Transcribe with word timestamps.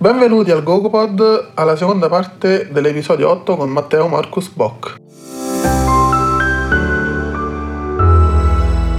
Benvenuti 0.00 0.50
al 0.50 0.62
GoGoPod 0.62 1.50
alla 1.52 1.76
seconda 1.76 2.08
parte 2.08 2.70
dell'episodio 2.72 3.28
8 3.28 3.54
con 3.54 3.68
Matteo 3.68 4.08
Marcus 4.08 4.48
Bock. 4.48 4.96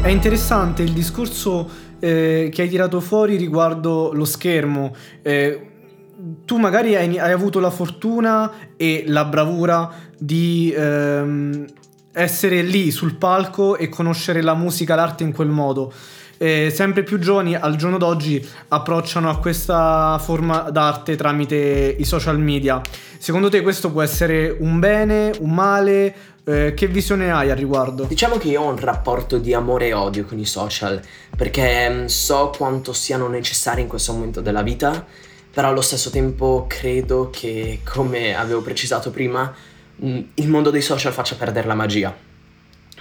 È 0.03 0.07
interessante 0.07 0.83
il 0.83 0.93
discorso 0.93 1.67
eh, 1.99 2.51
che 2.53 2.61
hai 2.61 2.69
tirato 2.69 2.99
fuori 2.99 3.35
riguardo 3.35 4.11
lo 4.13 4.25
schermo. 4.25 4.93
Eh, 5.23 5.69
tu 6.45 6.57
magari 6.57 6.95
hai, 6.95 7.17
hai, 7.17 7.31
avuto 7.31 7.59
la 7.59 7.71
fortuna 7.71 8.51
e 8.77 9.05
la 9.07 9.25
bravura 9.25 9.91
di 10.19 10.71
ehm, 10.71 11.65
essere 12.11 12.61
lì 12.61 12.91
sul 12.91 13.15
palco 13.15 13.75
e 13.75 13.89
conoscere 13.89 14.43
la 14.43 14.53
musica, 14.53 14.93
l'arte 14.93 15.23
in 15.23 15.33
quel 15.33 15.49
modo 15.49 15.91
eh, 16.41 16.71
sempre 16.73 17.03
più 17.03 17.19
giovani 17.19 17.53
al 17.53 17.75
giorno 17.75 17.99
d'oggi 17.99 18.43
approcciano 18.69 19.29
a 19.29 19.37
questa 19.37 20.19
forma 20.19 20.71
d'arte 20.71 21.15
tramite 21.15 21.95
i 21.99 22.03
social 22.03 22.39
media. 22.39 22.81
Secondo 23.19 23.47
te 23.47 23.61
questo 23.61 23.91
può 23.91 24.01
essere 24.01 24.49
un 24.59 24.79
bene, 24.79 25.31
un 25.39 25.51
male? 25.51 26.15
Eh, 26.43 26.73
che 26.75 26.87
visione 26.87 27.31
hai 27.31 27.51
al 27.51 27.57
riguardo? 27.57 28.05
Diciamo 28.05 28.37
che 28.37 28.47
io 28.47 28.63
ho 28.63 28.69
un 28.69 28.79
rapporto 28.79 29.37
di 29.37 29.53
amore 29.53 29.89
e 29.89 29.93
odio 29.93 30.25
con 30.25 30.39
i 30.39 30.45
social 30.45 30.99
perché 31.37 31.87
mm, 31.87 32.05
so 32.05 32.51
quanto 32.57 32.91
siano 32.91 33.27
necessari 33.27 33.81
in 33.81 33.87
questo 33.87 34.11
momento 34.13 34.41
della 34.41 34.63
vita, 34.63 35.05
però 35.53 35.67
allo 35.67 35.81
stesso 35.81 36.09
tempo 36.09 36.65
credo 36.67 37.29
che, 37.31 37.81
come 37.83 38.35
avevo 38.35 38.63
precisato 38.63 39.11
prima, 39.11 39.53
mm, 40.03 40.19
il 40.33 40.49
mondo 40.49 40.71
dei 40.71 40.81
social 40.81 41.13
faccia 41.13 41.35
perdere 41.35 41.67
la 41.67 41.75
magia 41.75 42.29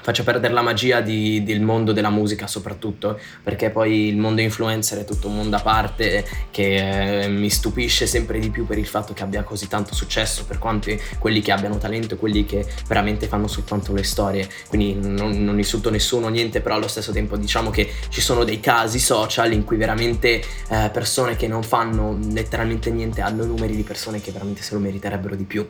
faccia 0.03 0.23
perdere 0.23 0.53
la 0.53 0.63
magia 0.63 1.01
di, 1.01 1.43
del 1.43 1.61
mondo 1.61 1.93
della 1.93 2.11
musica 2.11 2.47
soprattutto 2.47 3.19
perché 3.43 3.71
poi 3.71 4.09
il 4.09 4.17
mondo 4.17 4.41
influencer 4.41 4.99
è 5.01 5.05
tutto 5.05 5.29
un 5.29 5.37
mondo 5.37 5.57
a 5.57 5.61
parte 5.61 6.25
che 6.51 7.25
eh, 7.25 7.29
mi 7.29 7.51
stupisce 7.51 8.07
sempre 8.07 8.39
di 8.39 8.51
più 8.51 8.67
per 8.67 8.79
il 8.79 8.87
fatto 8.87 9.13
che 9.13 9.23
abbia 9.23 9.43
così 9.43 9.69
tanto 9.69 9.95
successo 9.95 10.45
per 10.45 10.59
quanti 10.59 11.01
quelli 11.19 11.41
che 11.41 11.53
abbiano 11.53 11.79
talento 11.79 12.17
quelli 12.17 12.45
che 12.45 12.67
veramente 12.87 13.27
fanno 13.27 13.47
soltanto 13.47 13.93
le 13.93 14.03
storie. 14.03 14.49
Quindi 14.69 14.95
non, 14.95 15.43
non, 15.43 15.59
insulto 15.59 15.91
nessuno 15.91 16.29
niente 16.29 16.61
però 16.61 16.77
allo 16.77 16.89
stesso 16.89 17.13
tempo 17.13 17.37
diciamo 17.37 17.71
che 17.71 17.91
ci 18.09 18.21
sono 18.21 18.45
dei 18.45 18.61
casi 18.61 18.99
social 18.99 19.53
in 19.53 19.65
cui 19.65 19.77
veramente 19.77 20.43
eh, 20.69 20.91
persone 20.93 21.37
che 21.37 21.49
non 21.49 21.63
fanno 21.63 22.19
letteralmente 22.33 22.91
niente 22.91 23.21
hanno 23.21 23.45
numeri 23.45 23.77
di 23.77 23.83
persone 23.83 24.21
che 24.21 24.31
veramente 24.33 24.63
se 24.63 24.75
lo 24.75 24.81
meriterebbero 24.81 25.35
di 25.35 25.45
più 25.45 25.67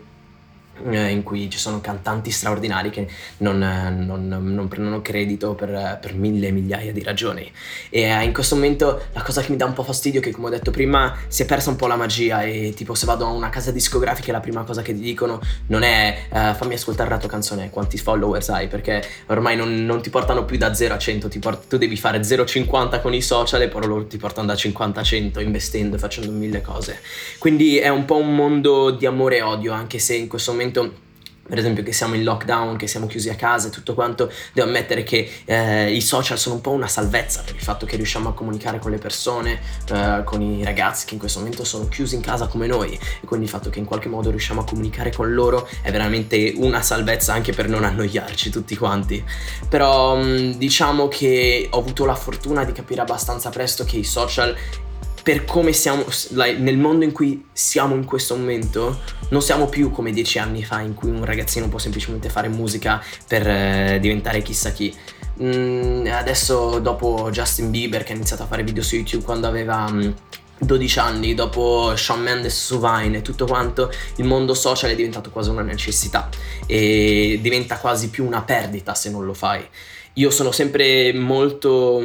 eh, 0.89 1.11
in 1.11 1.23
cui 1.23 1.49
ci 1.51 1.59
sono 1.59 1.81
cantanti 1.81 2.31
straordinari 2.31 2.91
che 2.91 3.09
non, 3.39 3.63
eh, 3.63 3.91
non, 3.91 4.29
non 4.29 4.69
prendono 4.69 5.03
credito 5.03 5.55
per, 5.55 5.99
per, 6.01 6.15
mille 6.15 6.51
migliaia 6.51 6.93
di 6.93 7.03
ragioni. 7.03 7.51
E 7.89 8.03
eh, 8.03 8.23
in 8.25 8.33
questo 8.33 8.55
momento 8.55 9.03
la 9.13 9.23
cosa 9.23 9.43
che 9.43 9.51
mi 9.51 9.57
dà 9.57 9.65
un 9.65 9.73
po' 9.73 9.83
fastidio 9.83 10.21
è 10.21 10.23
che, 10.23 10.31
come 10.31 10.49
ho 10.49 10.51
detto 10.51 10.71
prima, 10.71 11.17
si 11.29 11.43
è 11.43 11.47
persa 11.47 11.71
un 11.71 11.77
po' 11.77 11.87
la 11.87 11.97
magia. 11.97 12.43
E 12.43 12.73
tipo, 12.75 12.95
se 12.95 13.07
vado 13.07 13.27
a 13.27 13.31
una 13.31 13.51
casa 13.51 13.71
discografica, 13.71 14.33
la 14.33 14.41
prima 14.41 14.63
cosa 14.63 14.83
che 14.83 14.95
ti 14.95 15.01
dicono 15.01 15.41
non 15.67 15.83
è 15.83 16.27
uh, 16.31 16.55
fammi 16.55 16.75
ascoltare 16.75 17.11
la 17.11 17.19
tua 17.19 17.29
canzone, 17.29 17.71
quanti 17.71 17.99
followers 17.99 18.49
hai, 18.51 18.69
perché 18.69 19.03
ormai 19.27 19.57
non, 19.57 19.85
non 19.85 20.03
ti 20.03 20.11
portano 20.11 20.45
più 20.45 20.57
da 20.57 20.75
0 20.75 20.95
a 20.95 20.99
100. 20.99 21.29
Port- 21.41 21.67
tu 21.69 21.77
devi 21.77 21.97
fare 21.97 22.21
0,50 22.21 23.01
con 23.01 23.15
i 23.15 23.23
social 23.23 23.63
e 23.63 23.69
poi 23.69 23.87
loro 23.87 24.07
ti 24.07 24.17
portano 24.17 24.47
da 24.47 24.55
50 24.55 25.01
a 25.01 25.03
100 25.03 25.41
investendo 25.41 25.97
e 25.97 25.99
facendo 25.99 26.31
mille 26.31 26.61
cose. 26.61 27.01
Quindi 27.39 27.79
è 27.79 27.89
un 27.89 28.05
po' 28.05 28.17
un 28.17 28.35
mondo 28.35 28.91
di 28.91 29.07
amore 29.07 29.39
e 29.39 29.43
odio, 29.43 29.73
anche 29.73 29.99
se 29.99 30.15
in 30.15 30.29
questo 30.29 30.53
momento 30.53 30.70
momento 30.71 31.09
per 31.51 31.59
esempio 31.59 31.83
che 31.83 31.93
siamo 31.93 32.15
in 32.15 32.23
lockdown, 32.23 32.77
che 32.77 32.87
siamo 32.87 33.09
chiusi 33.09 33.29
a 33.29 33.35
casa 33.35 33.67
e 33.67 33.71
tutto 33.71 33.93
quanto, 33.93 34.33
devo 34.53 34.69
ammettere 34.69 35.03
che 35.03 35.29
eh, 35.45 35.93
i 35.93 36.01
social 36.01 36.39
sono 36.39 36.55
un 36.55 36.61
po' 36.61 36.71
una 36.71 36.87
salvezza 36.87 37.43
per 37.45 37.57
il 37.57 37.61
fatto 37.61 37.87
che 37.87 37.97
riusciamo 37.97 38.29
a 38.29 38.35
comunicare 38.35 38.79
con 38.79 38.93
le 38.93 38.99
persone, 38.99 39.61
eh, 39.93 40.23
con 40.25 40.41
i 40.41 40.63
ragazzi 40.63 41.07
che 41.07 41.15
in 41.15 41.19
questo 41.19 41.41
momento 41.41 41.65
sono 41.65 41.89
chiusi 41.89 42.15
in 42.15 42.21
casa 42.21 42.47
come 42.47 42.69
noi 42.69 42.93
e 42.93 43.27
quindi 43.27 43.47
il 43.47 43.51
fatto 43.51 43.69
che 43.69 43.81
in 43.81 43.85
qualche 43.85 44.09
modo 44.09 44.31
riusciamo 44.31 44.61
a 44.61 44.65
comunicare 44.65 45.13
con 45.13 45.35
loro 45.35 45.69
è 45.83 45.91
veramente 45.91 46.53
una 46.55 46.83
salvezza 46.83 47.33
anche 47.33 47.53
per 47.53 47.69
non 47.69 47.83
annoiarci 47.83 48.49
tutti 48.51 48.77
quanti. 48.77 49.23
Però 49.69 50.17
mm, 50.17 50.53
diciamo 50.53 51.09
che 51.09 51.67
ho 51.69 51.79
avuto 51.79 52.05
la 52.05 52.15
fortuna 52.15 52.63
di 52.63 52.71
capire 52.71 53.01
abbastanza 53.01 53.51
presto 53.51 53.83
che 53.83 53.97
i 53.97 54.05
social 54.05 54.55
per 55.31 55.45
come 55.45 55.73
siamo 55.73 56.05
like, 56.31 56.59
nel 56.59 56.77
mondo 56.77 57.05
in 57.05 57.13
cui 57.13 57.47
siamo 57.53 57.95
in 57.95 58.05
questo 58.05 58.35
momento 58.35 58.99
non 59.29 59.41
siamo 59.41 59.69
più 59.69 59.93
come 59.93 60.11
dieci 60.11 60.41
anni 60.41 60.65
fa 60.65 60.81
in 60.81 60.95
cui 60.95 61.09
un 61.09 61.25
ragazzino 61.25 61.69
può 61.69 61.79
semplicemente 61.79 62.29
fare 62.29 62.49
musica 62.49 63.01
per 63.29 63.47
eh, 63.47 63.99
diventare 64.01 64.43
chissà 64.43 64.73
chi 64.73 64.93
mm, 65.41 66.09
adesso 66.09 66.81
dopo 66.81 67.29
Justin 67.31 67.71
Bieber 67.71 68.03
che 68.03 68.13
ha 68.13 68.17
iniziato 68.17 68.43
a 68.43 68.47
fare 68.47 68.65
video 68.65 68.83
su 68.83 68.97
YouTube 68.97 69.23
quando 69.23 69.47
aveva 69.47 69.89
mm, 69.89 70.11
12 70.59 70.99
anni 70.99 71.35
dopo 71.35 71.95
Shawn 71.95 72.23
Mendes 72.23 72.65
su 72.65 72.81
Vine 72.81 73.19
e 73.19 73.23
tutto 73.23 73.47
quanto, 73.47 73.89
il 74.17 74.25
mondo 74.25 74.53
social 74.53 74.91
è 74.91 74.97
diventato 74.97 75.31
quasi 75.31 75.49
una 75.49 75.63
necessità 75.63 76.29
e 76.67 77.39
diventa 77.41 77.79
quasi 77.79 78.11
più 78.11 78.27
una 78.27 78.43
perdita 78.43 78.95
se 78.95 79.11
non 79.11 79.25
lo 79.25 79.33
fai. 79.33 79.65
Io 80.15 80.31
sono 80.31 80.51
sempre 80.51 81.13
molto 81.15 82.03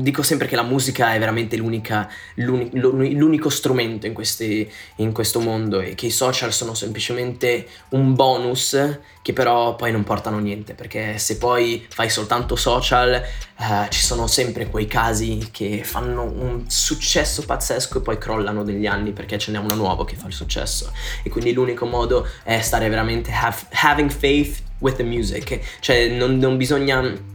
dico 0.00 0.22
sempre 0.22 0.46
che 0.46 0.56
la 0.56 0.62
musica 0.62 1.14
è 1.14 1.18
veramente 1.18 1.56
l'unica, 1.56 2.08
l'unico 2.34 3.48
strumento 3.48 4.06
in, 4.06 4.12
questi, 4.12 4.70
in, 4.96 5.12
questo 5.12 5.40
mondo 5.40 5.80
e 5.80 5.94
che 5.94 6.06
i 6.06 6.10
social 6.10 6.52
sono 6.52 6.74
semplicemente 6.74 7.66
un 7.90 8.14
bonus 8.14 8.98
che 9.22 9.32
però 9.32 9.74
poi 9.76 9.92
non 9.92 10.04
portano 10.04 10.38
niente 10.38 10.74
perché 10.74 11.16
se 11.16 11.38
poi 11.38 11.86
fai 11.88 12.10
soltanto 12.10 12.56
social 12.56 13.14
eh, 13.14 13.86
ci 13.88 14.02
sono 14.02 14.26
sempre 14.26 14.66
quei 14.66 14.86
casi 14.86 15.48
che 15.50 15.82
fanno 15.84 16.24
un 16.24 16.64
successo 16.68 17.42
pazzesco 17.44 17.98
e 17.98 18.02
poi 18.02 18.18
crollano 18.18 18.64
degli 18.64 18.86
anni 18.86 19.12
perché 19.12 19.38
ce 19.38 19.52
n'è 19.52 19.58
uno 19.58 19.74
nuovo 19.74 20.04
che 20.04 20.16
fa 20.16 20.26
il 20.26 20.34
successo. 20.34 20.92
E 21.22 21.30
quindi 21.30 21.52
l'unico 21.52 21.86
modo 21.86 22.26
è 22.42 22.60
stare 22.60 22.88
veramente 22.88 23.30
have, 23.32 23.56
having 23.70 24.10
faith 24.10 24.62
with 24.82 24.96
the 24.96 25.04
music. 25.04 25.78
Cioè 25.80 26.08
non, 26.08 26.36
non 26.36 26.56
bisogna 26.56 27.30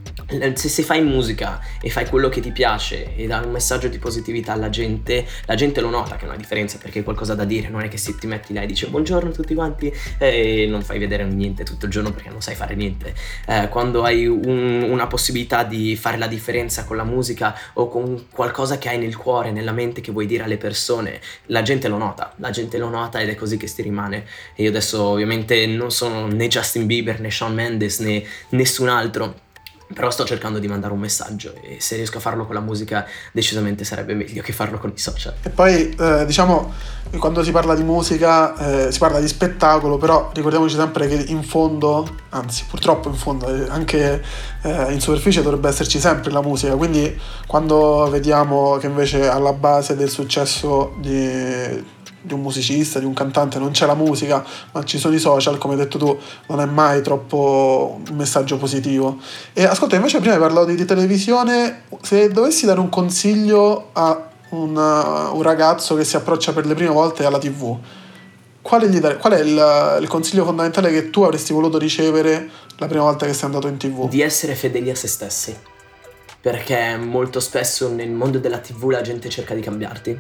se, 0.56 0.70
se, 0.70 0.84
fai 0.84 1.04
musica 1.04 1.62
e 1.82 1.90
fai 1.90 2.08
quello 2.08 2.30
che 2.30 2.42
ti 2.42 2.52
piace 2.52 3.16
e 3.16 3.28
dai 3.28 3.46
un 3.46 3.52
messaggio 3.52 3.88
di 3.88 4.00
positività 4.00 4.54
alla 4.54 4.70
gente, 4.70 5.26
la 5.46 5.56
gente 5.56 5.80
lo 5.80 5.90
nota 5.90 6.16
che 6.16 6.26
è 6.26 6.28
una 6.28 6.38
differenza 6.38 6.78
perché 6.78 7.00
hai 7.00 7.04
qualcosa 7.04 7.36
da 7.36 7.46
dire, 7.46 7.70
non 7.70 7.82
è 7.82 7.88
che 7.88 7.98
se 7.98 8.16
ti 8.16 8.28
metti 8.28 8.54
là 8.54 8.62
e 8.62 8.66
dici 8.66 8.88
buongiorno 8.88 9.30
a 9.30 9.34
tutti 9.34 9.54
quanti 9.54 9.94
e 10.18 10.66
non 10.68 10.82
fai 10.82 11.00
vedere 11.00 11.24
niente 11.26 11.64
tutto 11.64 11.86
il 11.86 11.92
giorno 11.92 12.12
perché 12.12 12.30
non 12.30 12.42
sai 12.42 12.56
fare 12.56 12.76
niente. 12.76 13.14
Eh, 13.46 13.68
quando 13.70 14.04
hai 14.04 14.26
un, 14.26 14.88
una 14.90 15.08
possibilità 15.08 15.64
di 15.64 15.96
fare 15.96 16.18
la 16.18 16.28
differenza 16.28 16.84
con 16.84 16.98
la 16.98 17.04
musica 17.04 17.58
o 17.74 17.88
con 17.88 18.28
qualcosa 18.32 18.78
che 18.78 18.90
hai 18.90 18.98
nel 18.98 19.16
cuore, 19.16 19.52
nella 19.52 19.72
mente 19.72 20.02
che 20.02 20.12
vuoi 20.12 20.26
dire 20.26 20.44
alle 20.44 20.58
persone, 20.58 21.20
la 21.48 21.62
gente 21.62 21.88
lo 21.88 21.98
nota, 21.98 22.34
la 22.38 22.50
gente 22.50 22.78
lo 22.78 22.90
nota 22.90 23.20
ed 23.22 23.30
è 23.30 23.36
così 23.36 23.58
che 23.58 23.68
ti 23.68 23.82
rimane. 23.82 24.26
E 24.56 24.64
io 24.64 24.70
adesso 24.70 25.04
ovviamente 25.04 25.66
non 25.68 25.92
sono 25.92 26.28
né 26.28 26.48
Justin 26.48 26.86
Bieber 26.86 27.20
né 27.20 27.30
Shawn 27.30 27.54
Mendes 27.54 28.00
né 28.00 28.24
nessun 28.50 28.90
altro 28.90 29.46
però 29.94 30.10
sto 30.12 30.26
cercando 30.26 30.60
di 30.60 30.68
mandare 30.68 30.94
un 30.94 31.00
messaggio 31.00 31.54
e 31.62 31.78
se 31.80 31.96
riesco 31.96 32.18
a 32.18 32.20
farlo 32.20 32.46
con 32.46 32.56
la 32.56 32.62
musica 32.62 33.06
decisamente 33.32 33.84
sarebbe 33.84 34.14
meglio 34.14 34.42
che 34.42 34.52
farlo 34.52 34.78
con 34.78 34.92
i 34.94 34.98
social. 34.98 35.36
E 35.42 35.50
poi 35.50 35.96
eh, 35.98 36.26
diciamo 36.26 36.74
quando 37.20 37.42
si 37.42 37.52
parla 37.52 37.74
di 37.74 37.84
musica 37.84 38.88
eh, 38.88 38.92
si 38.92 39.00
parla 39.00 39.20
di 39.20 39.28
spettacolo, 39.28 39.98
però 39.98 40.30
ricordiamoci 40.34 40.76
sempre 40.76 41.08
che 41.08 41.16
in 41.16 41.42
fondo, 41.42 42.08
anzi 42.30 42.66
purtroppo 42.70 43.08
in 43.08 43.16
fondo, 43.16 43.48
eh, 43.48 43.70
anche 43.70 44.24
eh, 44.64 44.92
in 44.92 45.00
superficie 45.00 45.42
dovrebbe 45.42 45.70
esserci 45.70 46.00
sempre 46.00 46.32
la 46.32 46.42
musica, 46.42 46.76
quindi 46.76 47.18
quando 47.46 48.10
vediamo 48.10 48.78
che 48.78 48.88
invece 48.88 49.28
alla 49.28 49.54
base 49.54 49.96
del 49.96 50.10
successo 50.10 50.96
di 51.00 51.96
di 52.28 52.34
un 52.34 52.42
musicista, 52.42 53.00
di 53.00 53.06
un 53.06 53.14
cantante, 53.14 53.58
non 53.58 53.72
c'è 53.72 53.88
la 53.88 53.96
musica, 53.96 54.46
ma 54.74 54.84
ci 54.84 55.00
sono 55.00 55.16
i 55.16 55.20
social, 55.20 55.58
come 55.58 55.74
hai 55.74 55.80
detto 55.80 55.98
tu, 55.98 56.16
non 56.48 56.60
è 56.60 56.66
mai 56.66 57.02
troppo 57.02 58.00
un 58.08 58.16
messaggio 58.16 58.58
positivo. 58.58 59.18
E 59.54 59.64
ascolta, 59.64 59.96
invece 59.96 60.20
prima 60.20 60.36
hai 60.36 60.40
parlato 60.40 60.66
di 60.66 60.86
televisione, 60.86 61.84
se 62.02 62.30
dovessi 62.30 62.66
dare 62.66 62.80
un 62.80 62.90
consiglio 62.90 63.90
a 63.94 64.30
una, 64.50 65.30
un 65.32 65.42
ragazzo 65.42 65.96
che 65.96 66.04
si 66.04 66.16
approccia 66.16 66.54
per 66.54 66.66
le 66.66 66.76
prime 66.76 66.92
volte 66.92 67.26
alla 67.26 67.40
TV, 67.40 67.78
qual 68.62 68.82
è, 68.82 69.40
il, 69.40 69.98
il, 70.02 70.08
consiglio 70.10 70.44
fondamentale 70.44 70.92
che 70.92 71.10
tu 71.10 71.24
avresti 71.24 71.54
voluto 71.54 71.78
ricevere 71.78 72.50
la 72.78 72.88
prima 72.88 73.04
volta 73.04 73.26
che 73.26 73.34
sei 73.34 73.46
andato 73.46 73.68
in 73.68 73.78
TV? 73.78 74.10
Di 74.10 74.22
essere 74.22 74.56
fedeli 74.56 74.90
a 74.90 74.96
se 74.96 75.08
stessi. 75.08 75.58
Perché 76.40 76.98
molto 76.98 77.40
spesso 77.40 77.90
nel 77.90 78.12
mondo 78.12 78.40
della 78.40 78.60
TV 78.60 78.90
la 78.90 79.02
gente 79.02 79.30
cerca 79.30 79.54
di 79.54 79.62
cambiarti 79.62 80.20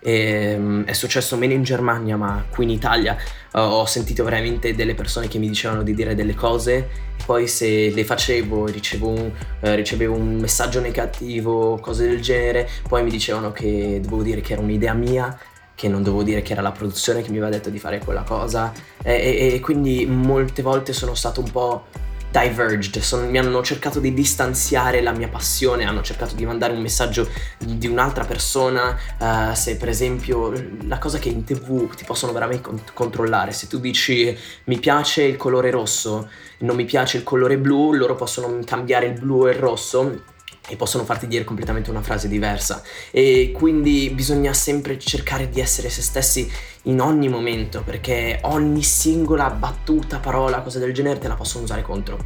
e, 0.00 0.54
um, 0.56 0.84
è 0.84 0.92
successo 0.92 1.36
meno 1.36 1.52
in 1.52 1.62
Germania, 1.62 2.16
ma 2.16 2.44
qui 2.48 2.64
in 2.64 2.70
Italia 2.70 3.16
uh, 3.52 3.58
ho 3.58 3.86
sentito 3.86 4.24
veramente 4.24 4.74
delle 4.74 4.94
persone 4.94 5.28
che 5.28 5.38
mi 5.38 5.48
dicevano 5.48 5.82
di 5.82 5.94
dire 5.94 6.14
delle 6.14 6.34
cose 6.34 6.74
e 6.76 7.24
poi 7.24 7.46
se 7.46 7.90
le 7.90 8.04
facevo 8.04 8.68
e 8.68 8.72
uh, 8.72 9.74
ricevevo 9.74 10.14
un 10.14 10.36
messaggio 10.36 10.80
negativo, 10.80 11.78
cose 11.80 12.06
del 12.06 12.20
genere, 12.20 12.68
poi 12.88 13.02
mi 13.02 13.10
dicevano 13.10 13.52
che 13.52 14.00
dovevo 14.02 14.22
dire 14.22 14.40
che 14.40 14.52
era 14.52 14.62
un'idea 14.62 14.94
mia 14.94 15.38
che 15.74 15.86
non 15.86 16.02
dovevo 16.02 16.24
dire 16.24 16.42
che 16.42 16.52
era 16.54 16.60
la 16.60 16.72
produzione 16.72 17.22
che 17.22 17.30
mi 17.30 17.36
aveva 17.36 17.52
detto 17.52 17.70
di 17.70 17.78
fare 17.78 18.00
quella 18.00 18.24
cosa. 18.24 18.72
E, 19.00 19.12
e, 19.12 19.54
e 19.54 19.60
quindi 19.60 20.06
molte 20.06 20.60
volte 20.60 20.92
sono 20.92 21.14
stato 21.14 21.40
un 21.40 21.52
po' 21.52 21.84
diverged, 22.30 22.98
sono, 22.98 23.28
mi 23.28 23.38
hanno 23.38 23.62
cercato 23.62 24.00
di 24.00 24.12
distanziare 24.12 25.00
la 25.00 25.12
mia 25.12 25.28
passione, 25.28 25.84
hanno 25.84 26.02
cercato 26.02 26.34
di 26.34 26.44
mandare 26.44 26.72
un 26.72 26.80
messaggio 26.80 27.28
di 27.58 27.86
un'altra 27.86 28.24
persona, 28.24 28.96
uh, 29.18 29.54
se 29.54 29.76
per 29.76 29.88
esempio 29.88 30.52
la 30.86 30.98
cosa 30.98 31.18
che 31.18 31.28
in 31.28 31.44
tv 31.44 31.94
ti 31.94 32.04
possono 32.04 32.32
veramente 32.32 32.62
con- 32.62 32.82
controllare, 32.92 33.52
se 33.52 33.66
tu 33.66 33.78
dici 33.78 34.36
mi 34.64 34.78
piace 34.78 35.22
il 35.22 35.36
colore 35.36 35.70
rosso, 35.70 36.28
non 36.58 36.76
mi 36.76 36.84
piace 36.84 37.16
il 37.16 37.22
colore 37.22 37.58
blu, 37.58 37.92
loro 37.92 38.14
possono 38.14 38.58
cambiare 38.64 39.06
il 39.06 39.18
blu 39.18 39.46
e 39.46 39.52
il 39.52 39.58
rosso 39.58 40.36
e 40.68 40.76
possono 40.76 41.04
farti 41.04 41.26
dire 41.26 41.44
completamente 41.44 41.90
una 41.90 42.02
frase 42.02 42.28
diversa. 42.28 42.82
E 43.10 43.52
quindi 43.54 44.10
bisogna 44.10 44.52
sempre 44.52 44.98
cercare 44.98 45.48
di 45.48 45.60
essere 45.60 45.90
se 45.90 46.02
stessi 46.02 46.50
in 46.84 47.00
ogni 47.00 47.28
momento 47.28 47.82
perché 47.82 48.38
ogni 48.42 48.82
singola 48.82 49.50
battuta, 49.50 50.18
parola, 50.18 50.60
cosa 50.60 50.78
del 50.78 50.92
genere 50.92 51.18
te 51.18 51.28
la 51.28 51.34
possono 51.34 51.64
usare 51.64 51.82
contro. 51.82 52.18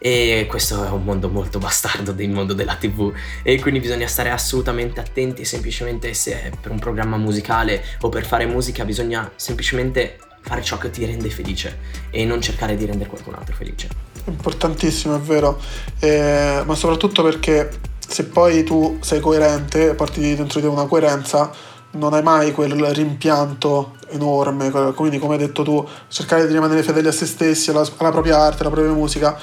E 0.00 0.46
questo 0.48 0.84
è 0.84 0.90
un 0.90 1.02
mondo 1.02 1.28
molto 1.28 1.58
bastardo 1.58 2.12
del 2.12 2.30
mondo 2.30 2.54
della 2.54 2.76
tv 2.76 3.12
e 3.42 3.58
quindi 3.60 3.80
bisogna 3.80 4.06
stare 4.06 4.30
assolutamente 4.30 5.00
attenti 5.00 5.44
semplicemente 5.44 6.14
se 6.14 6.52
per 6.60 6.70
un 6.70 6.78
programma 6.78 7.16
musicale 7.16 7.82
o 8.02 8.08
per 8.08 8.24
fare 8.24 8.46
musica 8.46 8.84
bisogna 8.84 9.32
semplicemente 9.34 10.18
fare 10.40 10.62
ciò 10.62 10.78
che 10.78 10.90
ti 10.90 11.04
rende 11.04 11.30
felice 11.30 11.78
e 12.10 12.24
non 12.24 12.40
cercare 12.40 12.76
di 12.76 12.84
rendere 12.86 13.08
qualcun 13.08 13.34
altro 13.34 13.54
felice. 13.54 13.88
Importantissimo, 14.24 15.16
è 15.16 15.20
vero, 15.20 15.60
eh, 16.00 16.62
ma 16.64 16.74
soprattutto 16.74 17.22
perché 17.22 17.70
se 17.98 18.24
poi 18.24 18.64
tu 18.64 18.98
sei 19.00 19.20
coerente, 19.20 19.94
porti 19.94 20.20
dentro 20.34 20.60
di 20.60 20.66
te 20.66 20.72
una 20.72 20.86
coerenza, 20.86 21.50
non 21.92 22.14
hai 22.14 22.22
mai 22.22 22.52
quel 22.52 22.72
rimpianto 22.94 23.96
enorme, 24.10 24.70
quindi 24.94 25.18
come 25.18 25.34
hai 25.34 25.40
detto 25.40 25.62
tu, 25.62 25.86
cercare 26.08 26.46
di 26.46 26.52
rimanere 26.52 26.82
fedeli 26.82 27.08
a 27.08 27.12
se 27.12 27.26
stessi, 27.26 27.70
alla, 27.70 27.86
alla 27.98 28.10
propria 28.10 28.38
arte, 28.38 28.62
alla 28.62 28.70
propria 28.70 28.92
musica, 28.92 29.38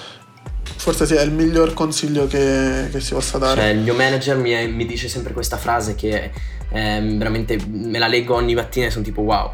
forse 0.63 1.05
sia 1.05 1.21
il 1.21 1.31
miglior 1.31 1.73
consiglio 1.73 2.27
che, 2.27 2.89
che, 2.91 2.99
si 2.99 3.13
possa 3.13 3.37
dare. 3.37 3.61
Cioè, 3.61 3.69
il 3.69 3.79
mio 3.79 3.93
manager 3.93 4.37
mi, 4.37 4.67
mi 4.67 4.85
dice 4.85 5.07
sempre 5.07 5.33
questa 5.33 5.57
frase 5.57 5.95
che 5.95 6.31
eh, 6.69 7.15
veramente 7.17 7.57
me 7.67 7.97
la 7.97 8.07
leggo 8.07 8.35
ogni 8.35 8.53
mattina 8.53 8.87
e 8.87 8.91
sono 8.91 9.03
tipo 9.03 9.21
wow, 9.21 9.51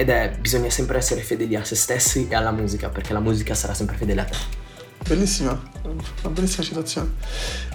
ed 0.00 0.08
è 0.08 0.34
bisogna 0.40 0.70
sempre 0.70 0.96
essere 0.96 1.20
fedeli 1.20 1.56
a 1.56 1.62
se 1.62 1.74
stessi 1.74 2.26
e 2.26 2.34
alla 2.34 2.52
musica, 2.52 2.88
perché 2.88 3.12
la 3.12 3.20
musica 3.20 3.54
sarà 3.54 3.74
sempre 3.74 3.96
fedele 3.96 4.22
a 4.22 4.24
te. 4.24 4.36
Bellissima, 5.06 5.60
una 5.82 6.32
bellissima 6.32 6.62
citazione. 6.62 7.10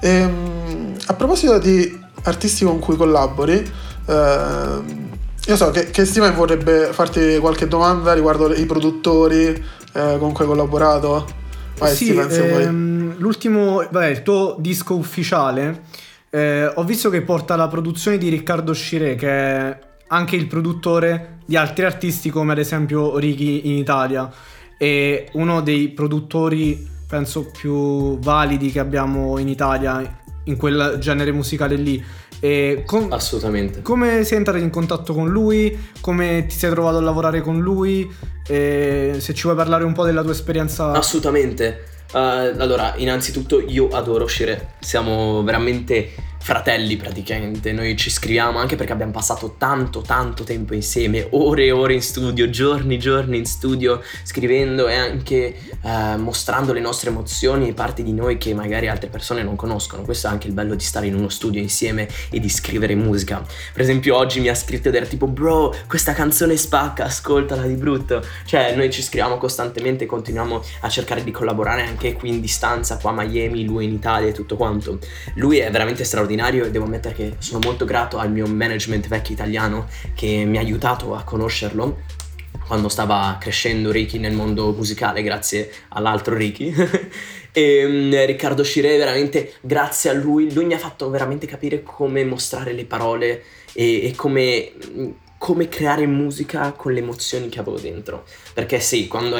Ehm, 0.01 0.95
a 1.05 1.13
proposito 1.13 1.59
di 1.59 2.03
artisti 2.23 2.65
con 2.65 2.79
cui 2.79 2.95
collabori, 2.95 3.71
eh, 4.07 4.81
io 5.45 5.55
so 5.55 5.69
che, 5.69 5.91
che 5.91 6.03
Steven 6.03 6.33
vorrebbe 6.33 6.89
farti 6.93 7.37
qualche 7.37 7.67
domanda 7.67 8.13
riguardo 8.13 8.51
i 8.55 8.65
produttori 8.65 9.45
eh, 9.93 10.15
con 10.17 10.31
cui 10.31 10.45
hai 10.45 10.49
collaborato. 10.49 11.27
Vai 11.77 11.95
sì, 11.95 12.05
Steven, 12.05 12.31
se 12.31 12.43
ehm, 12.43 13.03
vuoi. 13.03 13.19
L'ultimo, 13.19 13.75
vabbè, 13.87 14.07
il 14.07 14.23
tuo 14.23 14.55
disco 14.57 14.95
ufficiale, 14.95 15.83
eh, 16.31 16.65
ho 16.73 16.83
visto 16.85 17.11
che 17.11 17.21
porta 17.21 17.55
la 17.55 17.67
produzione 17.67 18.17
di 18.17 18.29
Riccardo 18.29 18.73
Scire, 18.73 19.13
che 19.13 19.29
è 19.29 19.79
anche 20.07 20.35
il 20.35 20.47
produttore 20.47 21.39
di 21.45 21.55
altri 21.55 21.85
artisti 21.85 22.29
come 22.29 22.51
ad 22.53 22.59
esempio 22.59 23.17
Ricky 23.17 23.61
in 23.65 23.77
Italia 23.77 24.31
e 24.77 25.29
uno 25.33 25.61
dei 25.61 25.89
produttori 25.89 26.87
penso 27.07 27.49
più 27.51 28.19
validi 28.19 28.71
che 28.71 28.79
abbiamo 28.79 29.37
in 29.37 29.47
Italia 29.47 30.21
in 30.45 30.57
quel 30.57 30.97
genere 30.99 31.31
musicale 31.31 31.75
lì. 31.75 32.03
Com- 32.85 33.11
Assolutamente. 33.11 33.81
Come 33.81 34.23
sei 34.23 34.37
entrato 34.37 34.59
in 34.59 34.69
contatto 34.69 35.15
con 35.15 35.29
lui? 35.29 35.75
Come 35.99 36.45
ti 36.47 36.55
sei 36.55 36.69
trovato 36.69 36.97
a 36.97 37.01
lavorare 37.01 37.41
con 37.41 37.59
lui? 37.59 38.07
E 38.47 39.15
se 39.17 39.33
ci 39.33 39.43
vuoi 39.43 39.55
parlare 39.55 39.83
un 39.83 39.93
po' 39.93 40.03
della 40.05 40.21
tua 40.21 40.33
esperienza. 40.33 40.91
Assolutamente. 40.91 41.85
Uh, 42.13 42.53
allora, 42.59 42.93
innanzitutto 42.97 43.59
io 43.59 43.87
adoro 43.87 44.25
uscire. 44.25 44.73
Siamo 44.79 45.41
veramente 45.41 46.11
fratelli 46.45 46.95
praticamente, 46.95 47.71
noi 47.71 47.97
ci 47.97 48.11
scriviamo 48.11 48.59
anche 48.59 48.75
perché 48.75 48.91
abbiamo 48.91 49.11
passato 49.11 49.55
tanto 49.57 50.01
tanto 50.01 50.43
tempo 50.43 50.75
insieme, 50.75 51.25
ore 51.31 51.63
e 51.63 51.71
ore 51.71 51.95
in 51.95 52.03
studio, 52.03 52.51
giorni 52.51 52.95
e 52.95 52.97
giorni 52.99 53.37
in 53.37 53.47
studio, 53.47 53.99
scrivendo 54.21 54.87
e 54.87 54.93
anche 54.93 55.55
eh, 55.81 56.15
mostrando 56.17 56.71
le 56.71 56.81
nostre 56.81 57.09
emozioni 57.09 57.69
e 57.69 57.73
parti 57.73 58.03
di 58.03 58.13
noi 58.13 58.37
che 58.37 58.53
magari 58.53 58.87
altre 58.87 59.09
persone 59.09 59.41
non 59.41 59.55
conoscono. 59.55 60.03
Questo 60.03 60.27
è 60.27 60.29
anche 60.29 60.45
il 60.45 60.53
bello 60.53 60.75
di 60.75 60.83
stare 60.83 61.07
in 61.07 61.15
uno 61.15 61.29
studio 61.29 61.59
insieme 61.59 62.07
e 62.29 62.39
di 62.39 62.47
scrivere 62.47 62.93
musica. 62.93 63.43
Per 63.73 63.81
esempio 63.81 64.15
oggi 64.15 64.39
mi 64.39 64.47
ha 64.47 64.53
scritto 64.53 64.89
ed 64.89 64.93
era 64.93 65.07
tipo 65.07 65.25
bro, 65.25 65.73
questa 65.87 66.13
canzone 66.13 66.57
spacca, 66.57 67.05
ascoltala 67.05 67.63
di 67.63 67.73
brutto. 67.73 68.23
Cioè 68.45 68.75
noi 68.75 68.91
ci 68.91 69.01
scriviamo 69.01 69.39
costantemente 69.39 70.05
continuiamo 70.05 70.61
a 70.81 70.89
cercare 70.89 71.23
di 71.23 71.31
collaborare 71.31 71.81
anche 71.81 72.13
qui 72.13 72.29
in 72.29 72.39
distanza, 72.39 72.99
qua 72.99 73.09
a 73.09 73.25
Miami, 73.25 73.65
lui 73.65 73.85
in 73.85 73.93
Italia 73.93 74.29
e 74.29 74.31
tutto 74.31 74.55
quanto. 74.55 74.99
Lui 75.33 75.57
è 75.57 75.71
veramente 75.71 76.03
straordinario 76.03 76.33
straordinario 76.35 76.65
e 76.65 76.71
devo 76.71 76.85
ammettere 76.85 77.15
che 77.15 77.35
sono 77.39 77.59
molto 77.63 77.85
grato 77.85 78.17
al 78.17 78.31
mio 78.31 78.45
management 78.45 79.07
vecchio 79.07 79.33
italiano 79.33 79.87
che 80.13 80.43
mi 80.45 80.57
ha 80.57 80.59
aiutato 80.59 81.15
a 81.15 81.23
conoscerlo 81.23 82.01
quando 82.67 82.89
stava 82.89 83.37
crescendo 83.39 83.91
Ricky 83.91 84.17
nel 84.17 84.33
mondo 84.33 84.71
musicale 84.71 85.23
grazie 85.23 85.71
all'altro 85.89 86.35
Ricky 86.35 86.73
e 87.51 87.85
um, 87.85 88.25
Riccardo 88.25 88.63
Scire 88.63 88.97
veramente 88.97 89.53
grazie 89.61 90.09
a 90.09 90.13
lui 90.13 90.53
lui 90.53 90.65
mi 90.65 90.73
ha 90.73 90.79
fatto 90.79 91.09
veramente 91.09 91.47
capire 91.47 91.81
come 91.81 92.25
mostrare 92.25 92.73
le 92.73 92.85
parole 92.85 93.43
e, 93.73 94.05
e 94.07 94.13
come 94.15 94.71
come 95.37 95.67
creare 95.67 96.07
musica 96.07 96.71
con 96.71 96.93
le 96.93 97.01
emozioni 97.01 97.49
che 97.49 97.59
avevo 97.59 97.77
dentro. 97.77 98.23
Perché 98.53 98.79
sì, 98.79 99.07
quando 99.07 99.37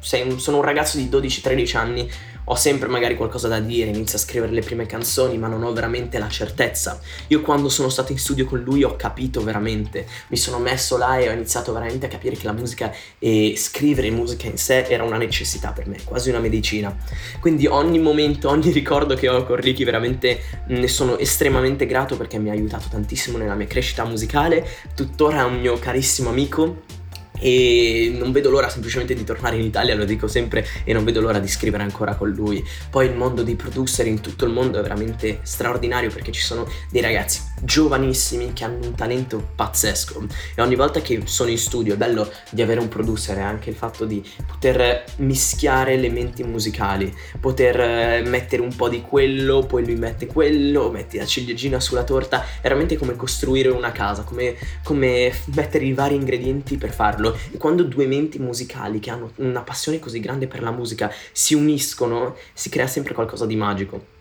sei, 0.00 0.38
sono 0.38 0.58
un 0.58 0.62
ragazzo 0.62 0.98
di 0.98 1.08
12-13 1.08 1.76
anni, 1.76 2.10
ho 2.50 2.54
sempre 2.54 2.88
magari 2.88 3.14
qualcosa 3.14 3.46
da 3.46 3.60
dire, 3.60 3.90
inizio 3.90 4.16
a 4.16 4.20
scrivere 4.20 4.52
le 4.52 4.62
prime 4.62 4.86
canzoni, 4.86 5.36
ma 5.36 5.48
non 5.48 5.62
ho 5.62 5.72
veramente 5.72 6.18
la 6.18 6.28
certezza. 6.28 6.98
Io 7.28 7.42
quando 7.42 7.68
sono 7.68 7.90
stato 7.90 8.12
in 8.12 8.18
studio 8.18 8.46
con 8.46 8.60
lui 8.60 8.84
ho 8.84 8.96
capito 8.96 9.42
veramente, 9.42 10.06
mi 10.28 10.36
sono 10.38 10.58
messo 10.58 10.96
là 10.96 11.18
e 11.18 11.28
ho 11.28 11.32
iniziato 11.32 11.72
veramente 11.72 12.06
a 12.06 12.08
capire 12.08 12.36
che 12.36 12.46
la 12.46 12.52
musica 12.52 12.90
e 13.18 13.54
scrivere 13.56 14.10
musica 14.10 14.46
in 14.46 14.56
sé 14.56 14.86
era 14.88 15.04
una 15.04 15.18
necessità 15.18 15.72
per 15.72 15.86
me, 15.88 15.98
quasi 16.04 16.30
una 16.30 16.40
medicina. 16.40 16.96
Quindi 17.38 17.66
ogni 17.66 17.98
momento, 17.98 18.48
ogni 18.48 18.70
ricordo 18.70 19.14
che 19.14 19.28
ho 19.28 19.44
con 19.44 19.56
Ricky 19.56 19.84
veramente 19.84 20.40
ne 20.68 20.88
sono 20.88 21.18
estremamente 21.18 21.84
grato 21.84 22.16
perché 22.16 22.38
mi 22.38 22.48
ha 22.48 22.52
aiutato 22.52 22.86
tantissimo 22.90 23.36
nella 23.36 23.54
mia 23.54 23.66
crescita 23.66 24.04
musicale, 24.04 24.66
tuttora 24.94 25.40
è 25.40 25.44
un 25.44 25.60
mio 25.60 25.78
carissimo 25.78 26.30
amico 26.30 26.96
e 27.40 28.14
non 28.18 28.32
vedo 28.32 28.50
l'ora 28.50 28.68
semplicemente 28.68 29.14
di 29.14 29.24
tornare 29.24 29.56
in 29.56 29.64
Italia, 29.64 29.94
lo 29.94 30.04
dico 30.04 30.28
sempre, 30.28 30.66
e 30.84 30.92
non 30.92 31.04
vedo 31.04 31.20
l'ora 31.20 31.38
di 31.38 31.48
scrivere 31.48 31.82
ancora 31.82 32.14
con 32.14 32.30
lui. 32.30 32.64
Poi 32.90 33.06
il 33.06 33.14
mondo 33.14 33.42
dei 33.42 33.56
producer 33.56 34.06
in 34.06 34.20
tutto 34.20 34.44
il 34.44 34.52
mondo 34.52 34.78
è 34.78 34.82
veramente 34.82 35.40
straordinario 35.42 36.10
perché 36.10 36.32
ci 36.32 36.42
sono 36.42 36.66
dei 36.90 37.02
ragazzi 37.02 37.40
giovanissimi 37.62 38.52
che 38.52 38.64
hanno 38.64 38.86
un 38.86 38.94
talento 38.94 39.50
pazzesco 39.54 40.26
e 40.54 40.62
ogni 40.62 40.76
volta 40.76 41.00
che 41.00 41.22
sono 41.24 41.50
in 41.50 41.58
studio 41.58 41.94
è 41.94 41.96
bello 41.96 42.30
di 42.50 42.62
avere 42.62 42.80
un 42.80 42.88
producer 42.88 43.36
è 43.36 43.40
anche 43.40 43.70
il 43.70 43.76
fatto 43.76 44.04
di 44.04 44.24
poter 44.46 45.04
mischiare 45.16 45.92
elementi 45.92 46.42
musicali, 46.44 47.14
poter 47.40 47.80
eh, 47.80 48.22
mettere 48.24 48.62
un 48.62 48.74
po' 48.74 48.88
di 48.88 49.00
quello, 49.00 49.64
poi 49.66 49.84
lui 49.84 49.96
mette 49.96 50.26
quello, 50.26 50.90
metti 50.90 51.18
la 51.18 51.26
ciliegina 51.26 51.80
sulla 51.80 52.04
torta, 52.04 52.42
è 52.42 52.62
veramente 52.62 52.96
come 52.96 53.16
costruire 53.16 53.68
una 53.68 53.92
casa, 53.92 54.22
come, 54.22 54.56
come 54.82 55.32
mettere 55.54 55.84
i 55.84 55.92
vari 55.92 56.14
ingredienti 56.14 56.76
per 56.76 56.92
farlo 56.92 57.27
farlo. 57.28 57.38
E 57.52 57.58
quando 57.58 57.82
due 57.84 58.06
menti 58.06 58.38
musicali 58.38 58.98
che 59.00 59.10
hanno 59.10 59.32
una 59.36 59.62
passione 59.62 59.98
così 59.98 60.20
grande 60.20 60.46
per 60.46 60.62
la 60.62 60.70
musica 60.70 61.12
si 61.32 61.54
uniscono, 61.54 62.36
si 62.52 62.68
crea 62.68 62.86
sempre 62.86 63.14
qualcosa 63.14 63.46
di 63.46 63.56
magico. 63.56 64.16